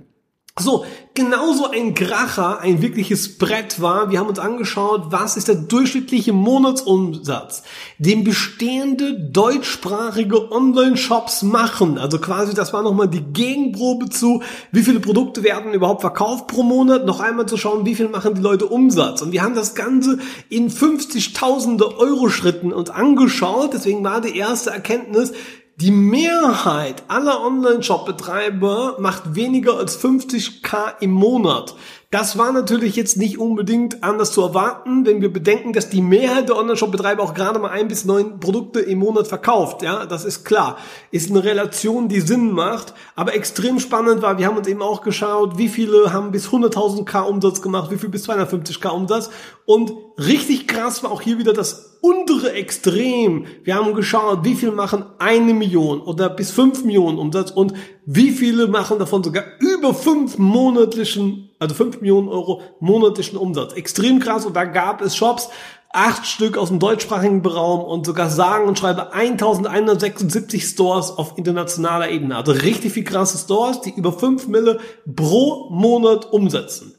So, 0.58 0.86
genauso 1.14 1.70
ein 1.70 1.94
Kracher, 1.96 2.60
ein 2.60 2.82
wirkliches 2.82 3.38
Brett 3.38 3.82
war. 3.82 4.12
Wir 4.12 4.20
haben 4.20 4.28
uns 4.28 4.40
angeschaut, 4.40 5.04
was 5.10 5.38
ist 5.38 5.48
der 5.48 5.56
durchschnittliche 5.56 6.34
Monatsumsatz, 6.34 7.64
den 7.98 8.26
bestehende 8.26 9.14
deutschsprachige 9.14 10.52
Online-Shops 10.52 11.44
machen. 11.44 11.98
Also 11.98 12.20
quasi, 12.20 12.54
das 12.54 12.74
war 12.74 12.84
nochmal 12.84 13.08
die 13.08 13.22
Gegenprobe 13.22 14.10
zu, 14.10 14.44
wie 14.72 14.84
viele 14.84 15.00
Produkte 15.00 15.44
werden 15.44 15.74
überhaupt 15.74 16.02
verkauft 16.02 16.48
pro 16.48 16.64
Monat. 16.64 17.06
Noch 17.06 17.22
einmal 17.22 17.46
zu 17.46 17.56
schauen, 17.56 17.86
wie 17.86 17.96
viel 17.96 18.10
machen 18.10 18.36
die 18.36 18.42
Leute 18.42 18.66
Umsatz. 18.66 19.22
Und 19.22 19.32
wir 19.32 19.44
haben 19.44 19.56
das 19.56 19.76
Ganze 19.76 20.20
in 20.50 20.70
50.000 20.70 21.98
Euro 21.98 22.28
Schritten 22.30 22.74
uns 22.74 22.90
angeschaut. 22.90 23.74
Deswegen 23.74 24.04
war 24.04 24.20
die 24.20 24.36
erste 24.36 24.72
Erkenntnis, 24.72 25.32
die 25.82 25.92
Mehrheit 25.92 27.04
aller 27.08 27.42
Online-Shop-Betreiber 27.42 28.98
macht 29.00 29.36
weniger 29.36 29.78
als 29.78 29.98
50k 30.04 31.00
im 31.00 31.12
Monat. 31.12 31.74
Das 32.12 32.40
war 32.40 32.52
natürlich 32.52 32.96
jetzt 32.96 33.18
nicht 33.18 33.38
unbedingt 33.38 34.04
anders 34.04 34.32
zu 34.32 34.42
erwarten, 34.42 35.06
wenn 35.06 35.22
wir 35.22 35.32
bedenken, 35.32 35.74
dass 35.74 35.92
die 35.92 36.02
Mehrheit 36.02 36.50
der 36.50 36.58
Online-Shop-Betreiber 36.58 37.22
auch 37.22 37.36
gerade 37.36 37.60
mal 37.60 37.70
ein 37.70 37.88
bis 37.88 38.04
neun 38.04 38.40
Produkte 38.40 38.80
im 38.80 38.98
Monat 38.98 39.28
verkauft. 39.28 39.84
Ja, 39.84 40.08
das 40.08 40.26
ist 40.26 40.44
klar. 40.44 40.78
Ist 41.12 41.30
eine 41.30 41.44
Relation, 41.44 42.08
die 42.08 42.22
Sinn 42.22 42.52
macht. 42.52 42.96
Aber 43.16 43.36
extrem 43.36 43.80
spannend 43.80 44.24
war, 44.24 44.40
wir 44.40 44.48
haben 44.48 44.58
uns 44.58 44.68
eben 44.68 44.82
auch 44.82 45.04
geschaut, 45.04 45.60
wie 45.60 45.68
viele 45.68 46.12
haben 46.12 46.32
bis 46.32 46.48
100.000k 46.48 47.22
Umsatz 47.22 47.62
gemacht, 47.62 47.92
wie 47.92 47.98
viel 47.98 48.10
bis 48.10 48.28
250k 48.28 48.90
Umsatz. 48.90 49.30
Und 49.68 49.94
richtig 50.18 50.68
krass 50.68 51.04
war 51.04 51.12
auch 51.12 51.22
hier 51.22 51.38
wieder 51.38 51.54
das 51.54 52.00
untere 52.02 52.54
Extrem. 52.54 53.46
Wir 53.64 53.76
haben 53.76 53.94
geschaut, 53.94 54.44
wie 54.44 54.56
viel 54.56 54.72
machen 54.72 55.06
eine 55.20 55.54
Million 55.54 56.02
oder 56.02 56.30
bis 56.30 56.50
fünf 56.50 56.84
Millionen 56.84 57.20
Umsatz 57.20 57.52
und 57.52 57.74
wie 58.12 58.32
viele 58.32 58.66
machen 58.66 58.98
davon 58.98 59.24
sogar 59.24 59.44
über 59.60 59.94
fünf 59.94 60.40
monatlichen, 60.40 61.52
also 61.60 61.76
fünf 61.76 62.02
Millionen 62.02 62.28
Euro 62.28 62.64
monatlichen 62.80 63.38
Umsatz. 63.38 63.74
Extrem 63.74 64.20
krass 64.20 64.48
und 64.48 64.56
da 64.56 64.66
gab 64.66 65.04
es 65.04 65.16
Shops, 65.16 65.50
acht 65.94 66.26
Stück 66.26 66.58
aus 66.58 66.70
dem 66.70 66.80
deutschsprachigen 66.80 67.46
Raum 67.46 67.82
und 67.82 68.08
sogar 68.08 68.32
sagen 68.32 68.68
und 68.68 68.80
schreibe 68.80 69.14
1176 69.14 70.64
Stores 70.64 71.12
auf 71.12 71.38
internationaler 71.38 72.10
Ebene. 72.10 72.36
Also 72.36 72.52
richtig 72.52 72.94
viel 72.94 73.04
krasse 73.04 73.38
Stores, 73.38 73.82
die 73.82 73.92
über 73.92 74.12
fünf 74.12 74.48
Mille 74.48 74.80
pro 75.16 75.70
Monat 75.70 76.34
umsetzen 76.34 76.96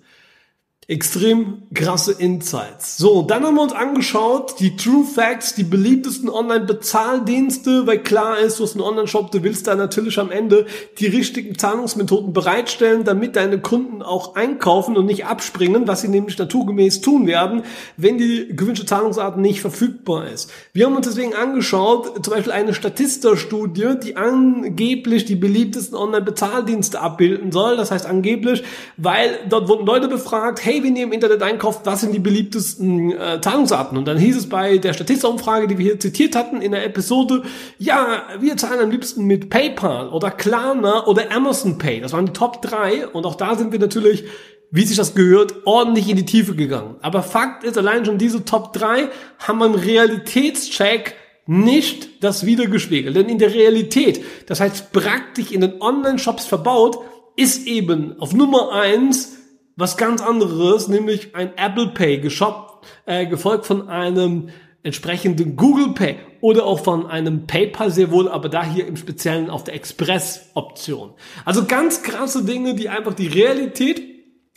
extrem 0.90 1.62
krasse 1.72 2.10
Insights. 2.10 2.96
So, 2.96 3.22
dann 3.22 3.44
haben 3.44 3.54
wir 3.54 3.62
uns 3.62 3.72
angeschaut, 3.72 4.58
die 4.58 4.74
True 4.74 5.04
Facts, 5.04 5.54
die 5.54 5.62
beliebtesten 5.62 6.28
Online-Bezahldienste, 6.28 7.86
weil 7.86 8.00
klar 8.00 8.40
ist, 8.40 8.58
du 8.58 8.64
hast 8.64 8.72
einen 8.72 8.82
Online-Shop, 8.82 9.30
du 9.30 9.44
willst 9.44 9.68
da 9.68 9.76
natürlich 9.76 10.18
am 10.18 10.32
Ende 10.32 10.66
die 10.98 11.06
richtigen 11.06 11.56
Zahlungsmethoden 11.56 12.32
bereitstellen, 12.32 13.04
damit 13.04 13.36
deine 13.36 13.60
Kunden 13.60 14.02
auch 14.02 14.34
einkaufen 14.34 14.96
und 14.96 15.06
nicht 15.06 15.26
abspringen, 15.26 15.86
was 15.86 16.00
sie 16.00 16.08
nämlich 16.08 16.36
naturgemäß 16.36 17.00
tun 17.00 17.28
werden, 17.28 17.62
wenn 17.96 18.18
die 18.18 18.48
gewünschte 18.50 18.84
Zahlungsart 18.84 19.38
nicht 19.38 19.60
verfügbar 19.60 20.26
ist. 20.26 20.50
Wir 20.72 20.86
haben 20.86 20.96
uns 20.96 21.06
deswegen 21.06 21.34
angeschaut, 21.34 22.24
zum 22.24 22.34
Beispiel 22.34 22.52
eine 22.52 22.74
Statista-Studie, 22.74 23.94
die 24.02 24.16
angeblich 24.16 25.24
die 25.24 25.36
beliebtesten 25.36 25.96
Online-Bezahldienste 25.96 27.00
abbilden 27.00 27.52
soll. 27.52 27.76
Das 27.76 27.92
heißt 27.92 28.06
angeblich, 28.06 28.64
weil 28.96 29.38
dort 29.48 29.68
wurden 29.68 29.86
Leute 29.86 30.08
befragt, 30.08 30.64
hey, 30.64 30.79
wenn 30.82 30.96
ihr 30.96 31.04
im 31.04 31.12
Internet 31.12 31.42
einkauft, 31.42 31.80
was 31.84 32.00
sind 32.00 32.12
die 32.12 32.18
beliebtesten 32.18 33.12
äh, 33.12 33.40
Zahlungsarten? 33.40 33.96
Und 33.96 34.06
dann 34.06 34.18
hieß 34.18 34.36
es 34.36 34.48
bei 34.48 34.78
der 34.78 34.92
Statista-Umfrage, 34.92 35.68
die 35.68 35.78
wir 35.78 35.84
hier 35.84 36.00
zitiert 36.00 36.36
hatten 36.36 36.62
in 36.62 36.72
der 36.72 36.84
Episode, 36.84 37.42
ja, 37.78 38.24
wir 38.38 38.56
zahlen 38.56 38.80
am 38.80 38.90
liebsten 38.90 39.24
mit 39.24 39.50
PayPal 39.50 40.08
oder 40.08 40.30
Klarna 40.30 41.06
oder 41.06 41.30
Amazon 41.32 41.78
Pay. 41.78 42.00
Das 42.00 42.12
waren 42.12 42.26
die 42.26 42.32
Top 42.32 42.62
3 42.62 43.08
und 43.08 43.26
auch 43.26 43.34
da 43.34 43.56
sind 43.56 43.72
wir 43.72 43.78
natürlich 43.78 44.24
wie 44.70 44.84
sich 44.84 44.96
das 44.96 45.14
gehört, 45.14 45.66
ordentlich 45.66 46.08
in 46.08 46.16
die 46.16 46.24
Tiefe 46.24 46.54
gegangen. 46.54 46.94
Aber 47.02 47.22
Fakt 47.22 47.64
ist, 47.64 47.76
allein 47.76 48.04
schon 48.04 48.18
diese 48.18 48.44
Top 48.44 48.72
3 48.72 49.08
haben 49.40 49.58
beim 49.58 49.74
Realitätscheck 49.74 51.16
nicht 51.46 52.22
das 52.22 52.46
wiedergespiegelt. 52.46 53.16
Denn 53.16 53.28
in 53.28 53.38
der 53.38 53.52
Realität, 53.52 54.24
das 54.46 54.60
heißt 54.60 54.92
praktisch 54.92 55.50
in 55.50 55.62
den 55.62 55.82
Online-Shops 55.82 56.46
verbaut, 56.46 56.98
ist 57.34 57.66
eben 57.66 58.14
auf 58.20 58.32
Nummer 58.32 58.72
1 58.72 59.39
was 59.80 59.96
ganz 59.96 60.22
anderes, 60.22 60.88
nämlich 60.88 61.34
ein 61.34 61.56
Apple 61.56 61.88
Pay, 61.88 62.18
geshoppt, 62.18 62.86
äh, 63.06 63.26
gefolgt 63.26 63.66
von 63.66 63.88
einem 63.88 64.50
entsprechenden 64.82 65.56
Google 65.56 65.92
Pay 65.94 66.16
oder 66.40 66.64
auch 66.64 66.80
von 66.80 67.06
einem 67.06 67.46
PayPal 67.46 67.90
sehr 67.90 68.10
wohl, 68.10 68.28
aber 68.28 68.48
da 68.48 68.64
hier 68.64 68.86
im 68.86 68.96
Speziellen 68.96 69.50
auf 69.50 69.64
der 69.64 69.74
Express-Option. 69.74 71.12
Also 71.44 71.64
ganz 71.66 72.02
krasse 72.02 72.44
Dinge, 72.44 72.74
die 72.74 72.88
einfach 72.88 73.12
die 73.12 73.26
Realität 73.26 74.02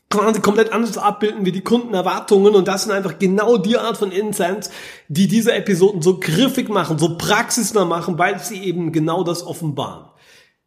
quasi 0.10 0.42
komplett 0.42 0.72
anders 0.72 0.98
abbilden 0.98 1.46
wie 1.46 1.52
die 1.52 1.64
Kundenerwartungen 1.64 2.54
und 2.54 2.68
das 2.68 2.84
sind 2.84 2.92
einfach 2.92 3.18
genau 3.18 3.58
die 3.58 3.78
Art 3.78 3.98
von 3.98 4.12
Insights, 4.12 4.70
die 5.08 5.28
diese 5.28 5.54
Episoden 5.54 6.02
so 6.02 6.20
griffig 6.20 6.70
machen, 6.70 7.00
so 7.00 7.18
praxisnah 7.18 7.86
machen, 7.86 8.20
weil 8.20 8.40
sie 8.40 8.64
eben 8.64 8.92
genau 8.92 9.24
das 9.24 9.46
offenbaren. 9.46 10.13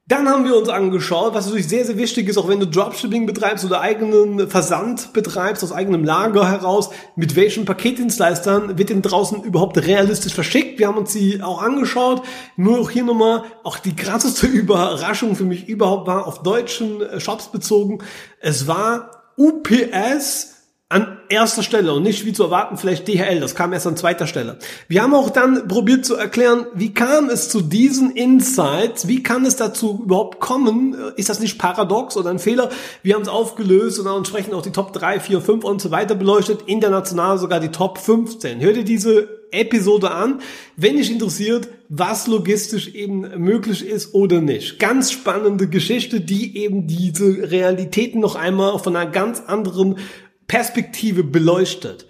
Dann 0.08 0.28
haben 0.28 0.44
wir 0.44 0.56
uns 0.56 0.68
angeschaut, 0.68 1.34
was 1.34 1.46
natürlich 1.46 1.66
sehr, 1.68 1.84
sehr 1.84 1.98
wichtig 1.98 2.28
ist, 2.28 2.38
auch 2.38 2.46
wenn 2.46 2.60
du 2.60 2.66
Dropshipping 2.68 3.26
betreibst 3.26 3.64
oder 3.64 3.80
eigenen 3.80 4.48
Versand 4.48 5.12
betreibst, 5.12 5.64
aus 5.64 5.72
eigenem 5.72 6.04
Lager 6.04 6.48
heraus, 6.48 6.90
mit 7.16 7.34
welchen 7.34 7.64
Paketdienstleistern 7.64 8.78
wird 8.78 8.90
denn 8.90 9.02
draußen 9.02 9.42
überhaupt 9.42 9.78
realistisch 9.78 10.32
verschickt. 10.32 10.78
Wir 10.78 10.86
haben 10.86 10.98
uns 10.98 11.12
die 11.12 11.42
auch 11.42 11.60
angeschaut. 11.60 12.22
Nur 12.56 12.78
auch 12.78 12.90
hier 12.90 13.02
nochmal, 13.02 13.42
auch 13.64 13.80
die 13.80 13.96
krasseste 13.96 14.46
Überraschung 14.46 15.34
für 15.34 15.44
mich 15.44 15.68
überhaupt 15.68 16.06
war 16.06 16.28
auf 16.28 16.44
deutschen 16.44 17.02
äh, 17.02 17.18
Shops 17.18 17.48
bezogen. 17.48 17.98
Es 18.38 18.68
war 18.68 19.10
UPS 19.36 20.55
an 20.88 21.18
erster 21.28 21.64
Stelle 21.64 21.92
und 21.92 22.04
nicht 22.04 22.24
wie 22.24 22.32
zu 22.32 22.44
erwarten 22.44 22.76
vielleicht 22.76 23.08
DHL, 23.08 23.40
das 23.40 23.56
kam 23.56 23.72
erst 23.72 23.88
an 23.88 23.96
zweiter 23.96 24.28
Stelle. 24.28 24.56
Wir 24.86 25.02
haben 25.02 25.14
auch 25.14 25.30
dann 25.30 25.66
probiert 25.66 26.06
zu 26.06 26.14
erklären, 26.14 26.66
wie 26.74 26.94
kam 26.94 27.28
es 27.28 27.48
zu 27.48 27.60
diesen 27.60 28.12
Insights, 28.12 29.08
wie 29.08 29.20
kann 29.24 29.44
es 29.44 29.56
dazu 29.56 30.02
überhaupt 30.04 30.38
kommen, 30.38 30.94
ist 31.16 31.28
das 31.28 31.40
nicht 31.40 31.58
paradox 31.58 32.16
oder 32.16 32.30
ein 32.30 32.38
Fehler? 32.38 32.70
Wir 33.02 33.16
haben 33.16 33.22
es 33.22 33.28
aufgelöst 33.28 33.98
und 33.98 34.04
dann 34.04 34.18
entsprechend 34.18 34.54
auch 34.54 34.62
die 34.62 34.70
Top 34.70 34.92
3, 34.92 35.18
4, 35.18 35.40
5 35.40 35.64
und 35.64 35.82
so 35.82 35.90
weiter 35.90 36.14
beleuchtet, 36.14 36.62
international 36.66 37.38
sogar 37.38 37.58
die 37.58 37.70
Top 37.70 37.98
15. 37.98 38.60
Hör 38.60 38.72
dir 38.72 38.84
diese 38.84 39.28
Episode 39.50 40.12
an, 40.12 40.40
wenn 40.76 40.96
dich 40.96 41.10
interessiert, 41.10 41.68
was 41.88 42.26
logistisch 42.26 42.94
eben 42.94 43.20
möglich 43.42 43.86
ist 43.86 44.14
oder 44.14 44.40
nicht. 44.40 44.78
Ganz 44.78 45.12
spannende 45.12 45.68
Geschichte, 45.68 46.20
die 46.20 46.58
eben 46.58 46.86
diese 46.86 47.50
Realitäten 47.50 48.20
noch 48.20 48.34
einmal 48.34 48.78
von 48.78 48.96
einer 48.96 49.10
ganz 49.10 49.40
anderen 49.46 49.96
Perspektive 50.46 51.24
beleuchtet. 51.24 52.06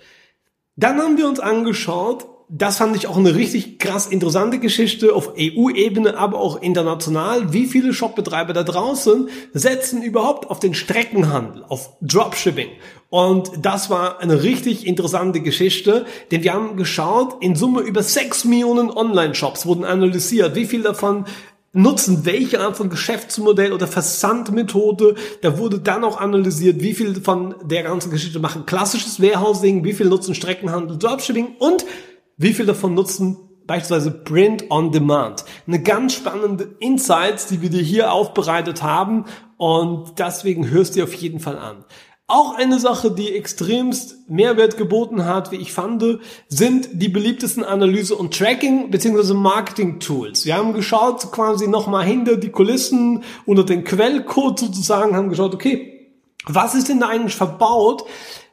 Dann 0.76 0.99
haben 0.99 1.16
wir 1.16 1.26
uns 1.26 1.40
angeschaut, 1.40 2.26
das 2.49 2.78
fand 2.78 2.95
ich 2.95 3.09
auch 3.09 3.16
eine 3.16 3.35
richtig 3.35 3.81
krass 3.81 4.07
interessante 4.07 4.61
Geschichte 4.61 5.14
auf 5.14 5.33
EU-Ebene, 5.37 6.16
aber 6.16 6.38
auch 6.38 6.62
international. 6.62 7.52
Wie 7.52 7.66
viele 7.66 7.93
Shopbetreiber 7.93 8.52
da 8.52 8.62
draußen 8.62 9.28
setzen 9.52 10.00
überhaupt 10.00 10.49
auf 10.49 10.61
den 10.61 10.73
Streckenhandel, 10.73 11.64
auf 11.64 11.97
Dropshipping? 12.02 12.69
Und 13.11 13.50
das 13.62 13.90
war 13.90 14.21
eine 14.21 14.45
richtig 14.45 14.87
interessante 14.87 15.40
Geschichte, 15.40 16.07
denn 16.31 16.45
wir 16.45 16.52
haben 16.52 16.76
geschaut, 16.76 17.43
in 17.43 17.57
Summe 17.57 17.81
über 17.81 18.02
6 18.02 18.45
Millionen 18.45 18.90
Online-Shops 18.90 19.66
wurden 19.66 19.85
analysiert. 19.85 20.55
Wie 20.55 20.66
viel 20.66 20.83
davon 20.83 21.25
nutzen 21.76 22.25
welche 22.25 22.61
Art 22.61 22.76
von 22.76 22.88
Geschäftsmodell 22.88 23.73
oder 23.73 23.87
Versandmethode. 23.87 25.14
Da 25.42 25.59
wurde 25.59 25.78
dann 25.78 26.04
auch 26.04 26.18
analysiert, 26.18 26.83
wie 26.83 26.95
viel 26.95 27.21
von 27.21 27.54
der 27.62 27.83
ganzen 27.83 28.11
Geschichte 28.11 28.40
machen 28.40 28.66
klassisches 28.66 29.21
Warehousing, 29.21 29.85
wie 29.85 29.92
viel 29.92 30.06
nutzen 30.06 30.35
Streckenhandel, 30.35 30.99
Dropshipping 30.99 31.56
und 31.59 31.85
wie 32.38 32.54
viel 32.54 32.66
davon 32.66 32.95
nutzen 32.95 33.37
beispielsweise 33.66 34.11
Print 34.11 34.71
on 34.71 34.92
Demand. 34.92 35.45
Eine 35.66 35.83
ganz 35.83 36.14
spannende 36.14 36.76
Insights, 36.78 37.47
die 37.47 37.62
wir 37.62 37.71
dir 37.71 37.83
hier 37.83 38.12
aufbereitet 38.12 38.83
haben 38.83 39.25
und 39.56 40.18
deswegen 40.18 40.71
hörst 40.71 40.95
du 40.95 41.00
dir 41.00 41.04
auf 41.04 41.14
jeden 41.14 41.40
Fall 41.40 41.59
an. 41.59 41.85
Auch 42.28 42.56
eine 42.56 42.80
Sache, 42.80 43.12
die 43.12 43.33
extremst 43.33 44.28
Mehrwert 44.28 44.76
geboten 44.76 45.26
hat, 45.26 45.52
wie 45.52 45.56
ich 45.56 45.73
fand, 45.73 46.02
sind 46.49 46.88
die 46.92 47.09
beliebtesten 47.09 47.62
Analyse- 47.62 48.16
und 48.16 48.37
Tracking- 48.37 48.90
bzw. 48.90 49.33
Marketing-Tools. 49.35 50.45
Wir 50.45 50.56
haben 50.56 50.75
geschaut 50.75 51.30
quasi 51.30 51.68
nochmal 51.68 52.04
hinter 52.04 52.37
die 52.37 52.50
Kulissen 52.50 53.23
unter 53.45 53.62
den 53.62 53.85
Quellcode 53.85 54.59
sozusagen, 54.59 55.14
haben 55.14 55.28
geschaut, 55.28 55.54
okay, 55.54 56.16
was 56.47 56.75
ist 56.75 56.88
denn 56.88 56.99
da 56.99 57.09
eigentlich 57.09 57.37
verbaut? 57.37 58.04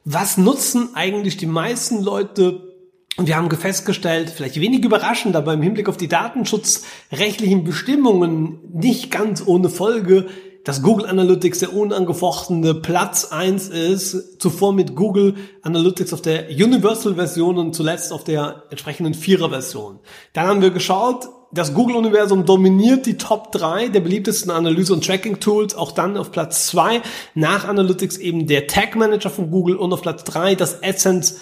Was 0.04 0.38
nutzen 0.38 0.90
eigentlich 0.94 1.36
die 1.36 1.46
meisten 1.46 2.00
Leute 2.00 2.74
und 3.16 3.26
wir 3.26 3.36
haben 3.36 3.50
festgestellt, 3.50 4.30
vielleicht 4.30 4.60
wenig 4.60 4.84
überraschend, 4.84 5.36
aber 5.36 5.54
im 5.54 5.62
Hinblick 5.62 5.88
auf 5.88 5.96
die 5.96 6.08
datenschutzrechtlichen 6.08 7.64
Bestimmungen 7.64 8.58
nicht 8.72 9.10
ganz 9.10 9.42
ohne 9.44 9.68
Folge, 9.68 10.26
dass 10.64 10.82
Google 10.82 11.06
Analytics 11.06 11.60
der 11.60 11.74
unangefochtene 11.74 12.74
Platz 12.74 13.26
eins 13.26 13.68
ist, 13.68 14.40
zuvor 14.40 14.72
mit 14.72 14.96
Google 14.96 15.34
Analytics 15.62 16.12
auf 16.12 16.22
der 16.22 16.48
Universal-Version 16.48 17.58
und 17.58 17.74
zuletzt 17.74 18.12
auf 18.12 18.24
der 18.24 18.64
entsprechenden 18.70 19.14
Vierer-Version. 19.14 20.00
Dann 20.32 20.46
haben 20.46 20.62
wir 20.62 20.70
geschaut, 20.70 21.28
das 21.52 21.72
Google-Universum 21.74 22.46
dominiert 22.46 23.06
die 23.06 23.16
Top 23.16 23.52
3 23.52 23.88
der 23.88 24.00
beliebtesten 24.00 24.50
Analyse- 24.50 24.94
und 24.94 25.04
Tracking-Tools, 25.04 25.76
auch 25.76 25.92
dann 25.92 26.16
auf 26.16 26.32
Platz 26.32 26.66
2, 26.68 27.00
nach 27.34 27.68
Analytics 27.68 28.16
eben 28.16 28.46
der 28.46 28.66
Tag 28.66 28.96
Manager 28.96 29.30
von 29.30 29.50
Google 29.50 29.76
und 29.76 29.92
auf 29.92 30.02
Platz 30.02 30.24
3 30.24 30.56
das 30.56 30.80
Essence 30.80 31.40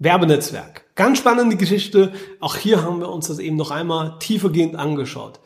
Werbenetzwerk. 0.00 0.84
Ganz 0.96 1.18
spannende 1.18 1.56
Geschichte. 1.56 2.12
Auch 2.40 2.56
hier 2.56 2.82
haben 2.82 3.00
wir 3.00 3.08
uns 3.10 3.28
das 3.28 3.38
eben 3.38 3.56
noch 3.56 3.70
einmal 3.70 4.18
tiefergehend 4.18 4.74
angeschaut. 4.74 5.38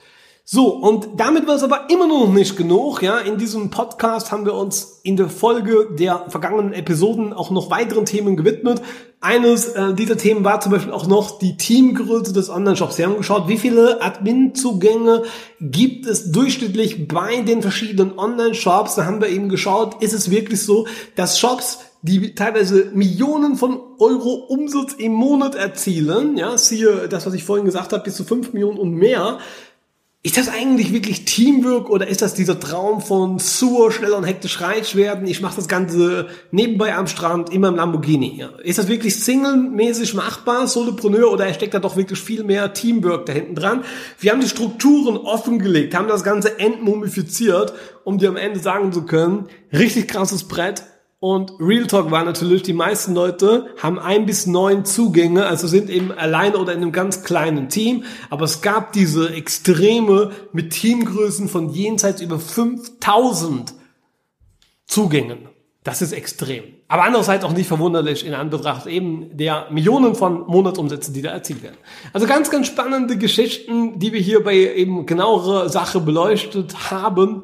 So, 0.48 0.68
und 0.68 1.08
damit 1.16 1.48
war 1.48 1.56
es 1.56 1.64
aber 1.64 1.90
immer 1.90 2.06
noch 2.06 2.32
nicht 2.32 2.56
genug. 2.56 3.02
Ja, 3.02 3.18
in 3.18 3.36
diesem 3.36 3.70
Podcast 3.70 4.30
haben 4.30 4.44
wir 4.44 4.54
uns 4.54 5.00
in 5.02 5.16
der 5.16 5.28
Folge 5.28 5.88
der 5.98 6.26
vergangenen 6.28 6.72
Episoden 6.72 7.32
auch 7.32 7.50
noch 7.50 7.68
weiteren 7.68 8.04
Themen 8.04 8.36
gewidmet. 8.36 8.80
Eines 9.20 9.70
äh, 9.70 9.92
dieser 9.94 10.16
Themen 10.16 10.44
war 10.44 10.60
zum 10.60 10.70
Beispiel 10.70 10.92
auch 10.92 11.08
noch 11.08 11.40
die 11.40 11.56
Teamgröße 11.56 12.32
des 12.32 12.48
Online-Shops. 12.48 12.96
Wir 12.96 13.06
haben 13.06 13.16
geschaut, 13.16 13.48
wie 13.48 13.58
viele 13.58 14.00
Admin-Zugänge 14.00 15.24
gibt 15.60 16.06
es 16.06 16.30
durchschnittlich 16.30 17.08
bei 17.08 17.40
den 17.40 17.60
verschiedenen 17.60 18.16
Online-Shops. 18.16 18.94
Da 18.94 19.04
haben 19.04 19.20
wir 19.20 19.28
eben 19.28 19.48
geschaut, 19.48 20.00
ist 20.00 20.12
es 20.12 20.30
wirklich 20.30 20.62
so, 20.62 20.86
dass 21.16 21.40
Shops 21.40 21.80
die 22.02 22.36
teilweise 22.36 22.90
Millionen 22.94 23.56
von 23.56 23.80
Euro 23.98 24.46
Umsatz 24.48 24.92
im 24.92 25.12
Monat 25.12 25.56
erzielen, 25.56 26.36
ja, 26.36 26.56
siehe 26.56 27.08
das, 27.08 27.26
was 27.26 27.34
ich 27.34 27.42
vorhin 27.42 27.64
gesagt 27.64 27.92
habe, 27.92 28.04
bis 28.04 28.14
zu 28.14 28.22
5 28.22 28.52
Millionen 28.52 28.78
und 28.78 28.92
mehr, 28.94 29.38
ist 30.26 30.36
das 30.36 30.48
eigentlich 30.48 30.92
wirklich 30.92 31.24
Teamwork 31.24 31.88
oder 31.88 32.08
ist 32.08 32.20
das 32.20 32.34
dieser 32.34 32.58
Traum 32.58 33.00
von 33.00 33.38
Sur, 33.38 33.92
schnell 33.92 34.10
und 34.10 34.24
hektisch 34.24 34.60
reich 34.60 34.96
werden? 34.96 35.24
Ich 35.28 35.40
mache 35.40 35.54
das 35.54 35.68
Ganze 35.68 36.26
nebenbei 36.50 36.96
am 36.96 37.06
Strand, 37.06 37.50
immer 37.50 37.68
im 37.68 37.76
Lamborghini. 37.76 38.44
Ist 38.64 38.80
das 38.80 38.88
wirklich 38.88 39.22
single-mäßig 39.22 40.14
machbar, 40.14 40.66
Solopreneur, 40.66 41.30
oder 41.30 41.54
steckt 41.54 41.74
da 41.74 41.78
doch 41.78 41.96
wirklich 41.96 42.18
viel 42.18 42.42
mehr 42.42 42.72
Teamwork 42.72 43.26
da 43.26 43.34
hinten 43.34 43.54
dran? 43.54 43.84
Wir 44.18 44.32
haben 44.32 44.40
die 44.40 44.48
Strukturen 44.48 45.16
offengelegt, 45.16 45.94
haben 45.94 46.08
das 46.08 46.24
Ganze 46.24 46.58
entmumifiziert, 46.58 47.72
um 48.02 48.18
dir 48.18 48.30
am 48.30 48.36
Ende 48.36 48.58
sagen 48.58 48.92
zu 48.92 49.02
können, 49.02 49.46
richtig 49.72 50.08
krasses 50.08 50.42
Brett, 50.42 50.82
und 51.18 51.52
Real 51.58 51.86
Talk 51.86 52.10
war 52.10 52.24
natürlich, 52.24 52.62
die 52.62 52.74
meisten 52.74 53.14
Leute 53.14 53.68
haben 53.82 53.98
ein 53.98 54.26
bis 54.26 54.46
neun 54.46 54.84
Zugänge, 54.84 55.46
also 55.46 55.66
sind 55.66 55.88
eben 55.88 56.12
alleine 56.12 56.58
oder 56.58 56.72
in 56.72 56.82
einem 56.82 56.92
ganz 56.92 57.22
kleinen 57.22 57.70
Team. 57.70 58.04
Aber 58.28 58.44
es 58.44 58.60
gab 58.60 58.92
diese 58.92 59.32
Extreme 59.32 60.32
mit 60.52 60.70
Teamgrößen 60.70 61.48
von 61.48 61.70
jenseits 61.70 62.20
über 62.20 62.38
5000 62.38 63.72
Zugängen. 64.86 65.48
Das 65.84 66.02
ist 66.02 66.12
extrem. 66.12 66.64
Aber 66.88 67.04
andererseits 67.04 67.44
auch 67.44 67.52
nicht 67.52 67.68
verwunderlich 67.68 68.26
in 68.26 68.34
Anbetracht 68.34 68.86
eben 68.86 69.36
der 69.36 69.68
Millionen 69.70 70.14
von 70.14 70.46
Monatsumsätzen, 70.46 71.14
die 71.14 71.22
da 71.22 71.30
erzielt 71.30 71.62
werden. 71.62 71.76
Also 72.12 72.26
ganz, 72.26 72.50
ganz 72.50 72.66
spannende 72.66 73.16
Geschichten, 73.16 73.98
die 73.98 74.12
wir 74.12 74.20
hier 74.20 74.44
bei 74.44 74.56
eben 74.56 75.06
genauere 75.06 75.70
Sache 75.70 76.00
beleuchtet 76.00 76.90
haben. 76.90 77.42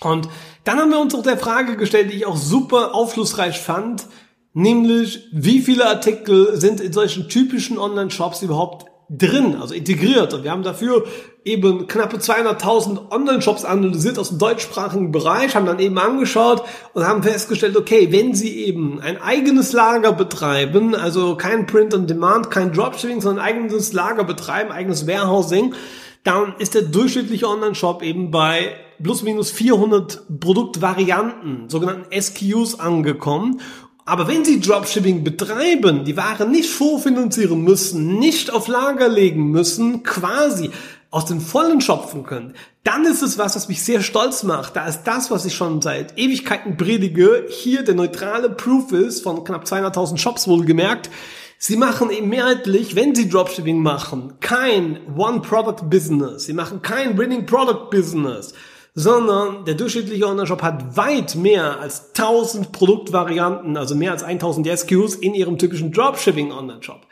Und 0.00 0.28
dann 0.68 0.78
haben 0.80 0.90
wir 0.90 1.00
uns 1.00 1.14
auch 1.14 1.22
der 1.22 1.38
Frage 1.38 1.78
gestellt, 1.78 2.12
die 2.12 2.16
ich 2.16 2.26
auch 2.26 2.36
super 2.36 2.94
aufschlussreich 2.94 3.58
fand, 3.58 4.04
nämlich 4.52 5.26
wie 5.32 5.60
viele 5.60 5.86
Artikel 5.86 6.60
sind 6.60 6.82
in 6.82 6.92
solchen 6.92 7.26
typischen 7.30 7.78
Online-Shops 7.78 8.42
überhaupt 8.42 8.84
drin, 9.08 9.56
also 9.58 9.72
integriert. 9.72 10.34
Und 10.34 10.44
wir 10.44 10.50
haben 10.50 10.62
dafür 10.62 11.06
eben 11.42 11.86
knappe 11.86 12.18
200.000 12.18 13.10
Online-Shops 13.10 13.64
analysiert 13.64 14.18
aus 14.18 14.28
dem 14.28 14.38
deutschsprachigen 14.38 15.10
Bereich, 15.10 15.56
haben 15.56 15.64
dann 15.64 15.78
eben 15.78 15.96
angeschaut 15.96 16.62
und 16.92 17.06
haben 17.06 17.22
festgestellt, 17.22 17.74
okay, 17.74 18.08
wenn 18.10 18.34
Sie 18.34 18.66
eben 18.66 19.00
ein 19.00 19.22
eigenes 19.22 19.72
Lager 19.72 20.12
betreiben, 20.12 20.94
also 20.94 21.36
kein 21.36 21.64
Print 21.66 21.94
on 21.94 22.06
Demand, 22.06 22.50
kein 22.50 22.74
Dropshipping, 22.74 23.22
sondern 23.22 23.42
ein 23.42 23.54
eigenes 23.54 23.94
Lager 23.94 24.24
betreiben, 24.24 24.70
eigenes 24.70 25.06
Warehousing, 25.06 25.74
dann 26.24 26.54
ist 26.58 26.74
der 26.74 26.82
durchschnittliche 26.82 27.48
Online-Shop 27.48 28.02
eben 28.02 28.30
bei 28.30 28.74
plus 29.02 29.22
minus 29.22 29.50
400 29.50 30.40
Produktvarianten, 30.40 31.68
sogenannten 31.68 32.20
SKUs 32.20 32.78
angekommen. 32.78 33.60
Aber 34.04 34.26
wenn 34.26 34.44
Sie 34.44 34.60
Dropshipping 34.60 35.22
betreiben, 35.22 36.04
die 36.04 36.16
Ware 36.16 36.48
nicht 36.48 36.70
vorfinanzieren 36.70 37.62
müssen, 37.62 38.18
nicht 38.18 38.50
auf 38.50 38.66
Lager 38.66 39.08
legen 39.08 39.50
müssen, 39.50 40.02
quasi 40.02 40.70
aus 41.10 41.26
den 41.26 41.40
Vollen 41.40 41.80
schöpfen 41.80 42.24
können, 42.24 42.54
dann 42.84 43.04
ist 43.04 43.22
es 43.22 43.38
was, 43.38 43.54
was 43.54 43.68
mich 43.68 43.82
sehr 43.82 44.02
stolz 44.02 44.42
macht. 44.42 44.76
Da 44.76 44.86
ist 44.86 45.04
das, 45.04 45.30
was 45.30 45.44
ich 45.44 45.54
schon 45.54 45.82
seit 45.82 46.18
Ewigkeiten 46.18 46.76
predige, 46.76 47.46
hier 47.48 47.82
der 47.82 47.94
neutrale 47.94 48.50
Proof 48.50 48.92
ist, 48.92 49.22
von 49.22 49.44
knapp 49.44 49.64
200.000 49.64 50.16
Shops 50.16 50.48
wohlgemerkt, 50.48 51.10
Sie 51.58 51.76
machen 51.76 52.08
mehrheitlich, 52.28 52.94
wenn 52.94 53.14
Sie 53.14 53.28
Dropshipping 53.28 53.82
machen, 53.82 54.34
kein 54.40 55.00
One-Product-Business. 55.16 56.44
Sie 56.44 56.52
machen 56.52 56.82
kein 56.82 57.18
Winning-Product-Business 57.18 58.54
sondern 58.98 59.64
der 59.64 59.74
durchschnittliche 59.74 60.26
Online-Shop 60.26 60.60
hat 60.60 60.96
weit 60.96 61.36
mehr 61.36 61.78
als 61.78 62.08
1000 62.16 62.72
Produktvarianten, 62.72 63.76
also 63.76 63.94
mehr 63.94 64.10
als 64.10 64.24
1000 64.24 64.66
SKUs 64.76 65.14
in 65.14 65.34
ihrem 65.34 65.56
typischen 65.56 65.92
Dropshipping-Online-Shop. 65.92 67.06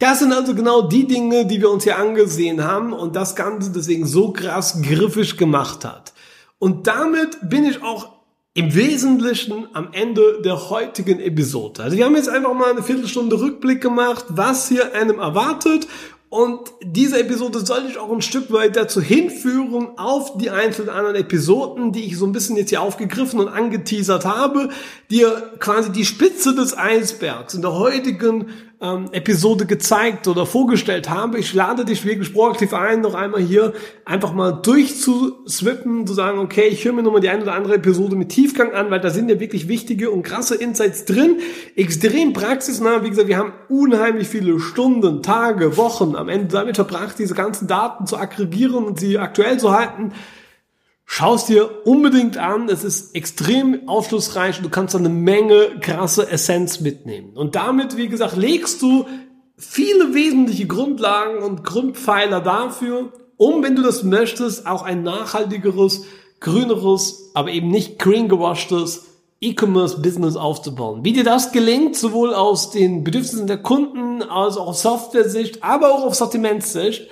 Das 0.00 0.18
sind 0.18 0.32
also 0.32 0.52
genau 0.56 0.82
die 0.82 1.06
Dinge, 1.06 1.46
die 1.46 1.60
wir 1.60 1.70
uns 1.70 1.84
hier 1.84 1.96
angesehen 1.96 2.64
haben 2.64 2.92
und 2.92 3.14
das 3.14 3.36
Ganze 3.36 3.70
deswegen 3.70 4.04
so 4.04 4.32
krass 4.32 4.82
griffig 4.82 5.36
gemacht 5.36 5.84
hat. 5.84 6.12
Und 6.58 6.88
damit 6.88 7.38
bin 7.48 7.64
ich 7.64 7.84
auch 7.84 8.17
im 8.58 8.74
Wesentlichen 8.74 9.68
am 9.72 9.90
Ende 9.92 10.42
der 10.44 10.68
heutigen 10.68 11.20
Episode. 11.20 11.80
Also 11.80 11.96
wir 11.96 12.04
haben 12.04 12.16
jetzt 12.16 12.28
einfach 12.28 12.54
mal 12.54 12.72
eine 12.72 12.82
Viertelstunde 12.82 13.40
Rückblick 13.40 13.80
gemacht, 13.80 14.24
was 14.30 14.68
hier 14.68 14.96
einem 14.96 15.20
erwartet 15.20 15.86
und 16.28 16.72
diese 16.82 17.20
Episode 17.20 17.64
soll 17.64 17.86
dich 17.86 17.96
auch 17.96 18.10
ein 18.12 18.20
Stück 18.20 18.52
weit 18.52 18.76
dazu 18.76 19.00
hinführen, 19.00 19.96
auf 19.96 20.36
die 20.36 20.50
einzelnen 20.50 20.90
anderen 20.90 21.16
Episoden, 21.16 21.92
die 21.92 22.04
ich 22.04 22.18
so 22.18 22.26
ein 22.26 22.32
bisschen 22.32 22.56
jetzt 22.56 22.68
hier 22.68 22.82
aufgegriffen 22.82 23.40
und 23.40 23.48
angeteasert 23.48 24.26
habe, 24.26 24.68
dir 25.10 25.52
quasi 25.58 25.90
die 25.90 26.04
Spitze 26.04 26.54
des 26.54 26.76
Eisbergs 26.76 27.54
in 27.54 27.62
der 27.62 27.72
heutigen 27.72 28.48
ähm, 28.80 29.08
Episode 29.10 29.66
gezeigt 29.66 30.28
oder 30.28 30.46
vorgestellt 30.46 31.10
habe. 31.10 31.38
Ich 31.38 31.52
lade 31.52 31.84
dich 31.84 32.04
wirklich 32.04 32.32
proaktiv 32.32 32.72
ein, 32.72 33.00
noch 33.00 33.14
einmal 33.14 33.40
hier 33.40 33.72
einfach 34.04 34.32
mal 34.32 34.52
durchzuswippen, 34.52 36.06
zu 36.06 36.14
sagen, 36.14 36.38
okay, 36.38 36.68
ich 36.68 36.84
höre 36.84 36.92
mir 36.92 37.02
nochmal 37.02 37.20
die 37.20 37.28
eine 37.28 37.42
oder 37.42 37.54
andere 37.54 37.74
Episode 37.74 38.14
mit 38.14 38.28
Tiefgang 38.28 38.72
an, 38.72 38.90
weil 38.90 39.00
da 39.00 39.10
sind 39.10 39.30
ja 39.30 39.40
wirklich 39.40 39.66
wichtige 39.66 40.10
und 40.10 40.22
krasse 40.22 40.54
Insights 40.54 41.04
drin. 41.04 41.38
Extrem 41.74 42.32
praxisnah. 42.32 43.02
Wie 43.02 43.10
gesagt, 43.10 43.28
wir 43.28 43.36
haben 43.36 43.52
unheimlich 43.68 44.28
viele 44.28 44.60
Stunden, 44.60 45.22
Tage, 45.22 45.76
Wochen 45.76 46.14
am 46.14 46.28
Ende 46.28 46.48
damit 46.48 46.76
verbracht, 46.76 47.18
diese 47.18 47.34
ganzen 47.34 47.66
Daten 47.66 48.06
zu 48.06 48.16
aggregieren 48.16 48.84
und 48.84 49.00
sie 49.00 49.18
aktuell 49.18 49.58
zu 49.58 49.76
halten. 49.76 50.12
Schau 51.10 51.36
dir 51.38 51.86
unbedingt 51.86 52.36
an. 52.36 52.68
Es 52.68 52.84
ist 52.84 53.14
extrem 53.14 53.88
aufschlussreich 53.88 54.58
und 54.58 54.64
du 54.64 54.68
kannst 54.68 54.94
eine 54.94 55.08
Menge 55.08 55.80
krasse 55.80 56.30
Essenz 56.30 56.80
mitnehmen. 56.80 57.34
Und 57.34 57.56
damit, 57.56 57.96
wie 57.96 58.08
gesagt, 58.08 58.36
legst 58.36 58.82
du 58.82 59.06
viele 59.56 60.12
wesentliche 60.12 60.66
Grundlagen 60.66 61.42
und 61.42 61.64
Grundpfeiler 61.64 62.42
dafür, 62.42 63.10
um, 63.38 63.62
wenn 63.62 63.74
du 63.74 63.82
das 63.82 64.02
möchtest, 64.02 64.66
auch 64.66 64.82
ein 64.82 65.02
nachhaltigeres, 65.02 66.04
grüneres, 66.40 67.30
aber 67.32 67.50
eben 67.52 67.68
nicht 67.68 67.98
greengewaschtes 67.98 69.06
E-Commerce-Business 69.40 70.36
aufzubauen. 70.36 71.04
Wie 71.04 71.14
dir 71.14 71.24
das 71.24 71.52
gelingt, 71.52 71.96
sowohl 71.96 72.34
aus 72.34 72.70
den 72.70 73.02
Bedürfnissen 73.02 73.46
der 73.46 73.62
Kunden, 73.62 74.22
als 74.22 74.58
auch 74.58 74.68
aus 74.68 74.82
Software-Sicht, 74.82 75.64
aber 75.64 75.90
auch 75.90 76.04
auf 76.04 76.14
Sortimentssicht, 76.14 77.08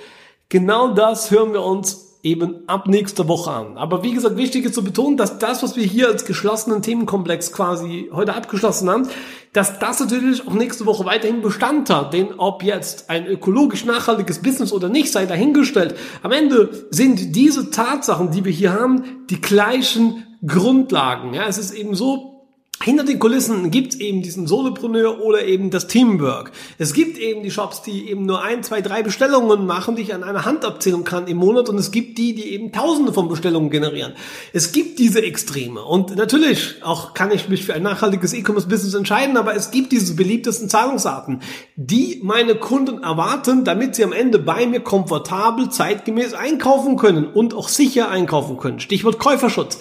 genau 0.49 0.89
das 0.89 1.31
hören 1.31 1.51
wir 1.51 1.63
uns 1.63 2.06
eben 2.23 2.67
ab 2.67 2.87
nächster 2.87 3.27
Woche 3.27 3.51
an. 3.51 3.77
Aber 3.77 4.03
wie 4.03 4.13
gesagt, 4.13 4.37
wichtig 4.37 4.65
ist 4.65 4.75
zu 4.75 4.83
betonen, 4.83 5.17
dass 5.17 5.39
das, 5.39 5.63
was 5.63 5.75
wir 5.75 5.83
hier 5.83 6.07
als 6.07 6.25
geschlossenen 6.25 6.81
Themenkomplex 6.81 7.51
quasi 7.51 8.09
heute 8.11 8.33
abgeschlossen 8.33 8.89
haben, 8.89 9.07
dass 9.53 9.79
das 9.79 9.99
natürlich 9.99 10.47
auch 10.47 10.53
nächste 10.53 10.85
Woche 10.85 11.05
weiterhin 11.05 11.41
Bestand 11.41 11.89
hat. 11.89 12.13
Denn 12.13 12.33
ob 12.37 12.63
jetzt 12.63 13.09
ein 13.09 13.25
ökologisch 13.27 13.85
nachhaltiges 13.85 14.41
Business 14.41 14.73
oder 14.73 14.89
nicht, 14.89 15.11
sei 15.11 15.25
dahingestellt. 15.25 15.95
Am 16.23 16.31
Ende 16.31 16.87
sind 16.89 17.35
diese 17.35 17.71
Tatsachen, 17.71 18.31
die 18.31 18.45
wir 18.45 18.51
hier 18.51 18.73
haben, 18.73 19.25
die 19.29 19.41
gleichen 19.41 20.25
Grundlagen. 20.45 21.33
Ja, 21.33 21.47
es 21.47 21.57
ist 21.57 21.71
eben 21.71 21.95
so, 21.95 22.36
hinter 22.83 23.03
den 23.03 23.17
Kulissen 23.17 23.71
gibt 23.71 23.95
es 23.95 23.99
eben 23.99 24.21
diesen 24.21 24.45
Solopreneur 24.45 25.19
oder 25.21 25.43
eben 25.43 25.71
das 25.71 25.87
Teamwork. 25.87 26.51
Es 26.77 26.93
gibt 26.93 27.17
eben 27.17 27.41
die 27.41 27.49
Shops, 27.49 27.81
die 27.81 28.09
eben 28.09 28.25
nur 28.25 28.43
ein, 28.43 28.61
zwei, 28.61 28.81
drei 28.81 29.01
Bestellungen 29.01 29.65
machen, 29.65 29.95
die 29.95 30.03
ich 30.03 30.13
an 30.13 30.23
einer 30.23 30.45
Hand 30.45 30.63
abzählen 30.63 31.03
kann 31.03 31.27
im 31.27 31.37
Monat 31.37 31.69
und 31.69 31.77
es 31.79 31.91
gibt 31.91 32.19
die, 32.19 32.35
die 32.35 32.53
eben 32.53 32.71
tausende 32.71 33.13
von 33.13 33.29
Bestellungen 33.29 33.71
generieren. 33.71 34.13
Es 34.53 34.71
gibt 34.71 34.99
diese 34.99 35.23
Extreme 35.23 35.83
und 35.83 36.15
natürlich 36.15 36.75
auch 36.83 37.15
kann 37.15 37.31
ich 37.31 37.49
mich 37.49 37.65
für 37.65 37.73
ein 37.73 37.83
nachhaltiges 37.83 38.33
E-Commerce-Business 38.33 38.93
entscheiden, 38.93 39.37
aber 39.37 39.55
es 39.55 39.71
gibt 39.71 39.91
diese 39.91 40.15
beliebtesten 40.15 40.69
Zahlungsarten, 40.69 41.41
die 41.75 42.19
meine 42.23 42.55
Kunden 42.55 43.01
erwarten, 43.01 43.63
damit 43.63 43.95
sie 43.95 44.03
am 44.03 44.13
Ende 44.13 44.37
bei 44.37 44.67
mir 44.67 44.81
komfortabel, 44.81 45.69
zeitgemäß 45.69 46.35
einkaufen 46.35 46.95
können 46.95 47.25
und 47.25 47.55
auch 47.55 47.69
sicher 47.69 48.09
einkaufen 48.09 48.57
können. 48.57 48.79
Stichwort 48.79 49.17
Käuferschutz. 49.17 49.79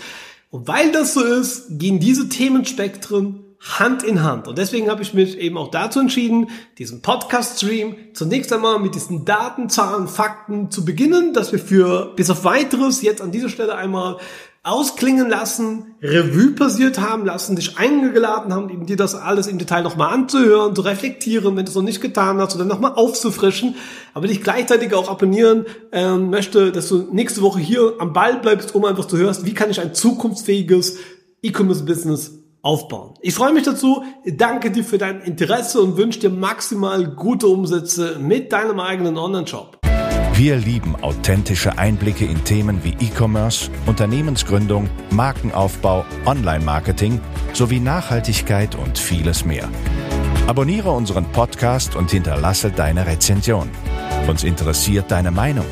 Und 0.51 0.69
weil 0.69 0.93
das 0.93 1.15
so 1.15 1.23
ist, 1.23 1.79
gehen 1.79 2.01
diese 2.01 2.29
Themenspektren 2.29 3.43
Hand 3.61 4.03
in 4.03 4.23
Hand. 4.23 4.47
Und 4.47 4.59
deswegen 4.59 4.89
habe 4.91 5.03
ich 5.03 5.13
mich 5.13 5.39
eben 5.39 5.57
auch 5.57 5.71
dazu 5.71 6.01
entschieden, 6.01 6.51
diesen 6.79 7.03
Podcast-Stream 7.03 7.97
zunächst 8.13 8.53
einmal 8.53 8.79
mit 8.79 8.95
diesen 8.95 9.25
Daten, 9.25 9.69
Zahlen, 9.69 10.09
Fakten 10.09 10.71
zu 10.71 10.85
beginnen, 10.85 11.33
dass 11.33 11.53
wir 11.53 11.59
für 11.59 12.13
bis 12.15 12.31
auf 12.31 12.45
weiteres 12.45 13.03
jetzt 13.03 13.23
an 13.23 13.33
dieser 13.33 13.49
Stelle 13.49 13.75
einmal 13.75 14.19
ausklingen 14.67 15.29
lassen, 15.29 15.95
Revue 16.03 16.51
passiert 16.51 17.01
haben 17.01 17.25
lassen, 17.25 17.55
dich 17.55 17.79
eingeladen 17.79 18.53
haben, 18.53 18.69
eben 18.69 18.85
dir 18.85 18.97
das 18.97 19.15
alles 19.15 19.47
im 19.47 19.59
Detail 19.59 19.83
nochmal 19.83 20.13
anzuhören, 20.13 20.75
zu 20.75 20.83
reflektieren, 20.83 21.57
wenn 21.57 21.65
du 21.65 21.71
es 21.71 21.77
noch 21.77 21.83
nicht 21.83 22.01
getan 22.01 22.39
hast, 22.39 22.57
oder 22.57 22.65
nochmal 22.65 22.95
aufzufrischen, 22.95 23.77
aber 24.13 24.27
dich 24.27 24.43
gleichzeitig 24.43 24.93
auch 24.93 25.09
abonnieren 25.09 25.67
ähm, 25.93 26.31
möchte, 26.31 26.73
dass 26.73 26.89
du 26.89 27.09
nächste 27.13 27.43
Woche 27.43 27.61
hier 27.61 27.95
am 28.01 28.13
Ball 28.13 28.41
bleibst, 28.41 28.75
um 28.75 28.85
einfach 28.85 29.05
zu 29.05 29.17
hörst, 29.17 29.47
wie 29.47 29.55
kann 29.55 29.71
ich 29.71 29.81
ein 29.81 29.95
zukunftsfähiges 29.95 30.99
E-Commerce-Business 31.43 32.33
aufbauen. 32.63 33.15
Ich 33.21 33.35
freue 33.35 33.53
mich 33.53 33.63
dazu, 33.63 34.03
danke 34.27 34.73
dir 34.73 34.83
für 34.83 34.99
dein 34.99 35.21
Interesse 35.21 35.81
und 35.81 35.97
wünsche 35.97 36.19
dir 36.19 36.31
maximal 36.31 37.07
gute 37.07 37.47
Umsätze 37.47 38.19
mit 38.19 38.53
deinem 38.53 38.81
eigenen 38.81 39.17
Online-Shop. 39.17 39.86
Wir 40.37 40.57
lieben 40.57 40.97
authentische 40.97 41.79
Einblicke 41.79 42.27
in 42.27 42.45
Themen 42.45 42.85
wie 42.85 42.95
E-Commerce, 43.01 43.71
Unternehmensgründung, 43.87 44.91
Markenaufbau, 45.09 46.05
Online-Marketing 46.27 47.23
sowie 47.55 47.81
Nachhaltigkeit 47.81 48.75
und 48.75 48.99
vieles 48.99 49.47
mehr. 49.47 49.67
Abonniere 50.47 50.91
unseren 50.91 51.25
Podcast 51.33 51.97
und 51.97 52.11
hinterlasse 52.11 52.71
deine 52.71 53.07
Rezension. 53.07 53.71
Uns 54.29 54.45
interessiert 54.45 55.11
deine 55.11 55.31
Meinung. 55.31 55.65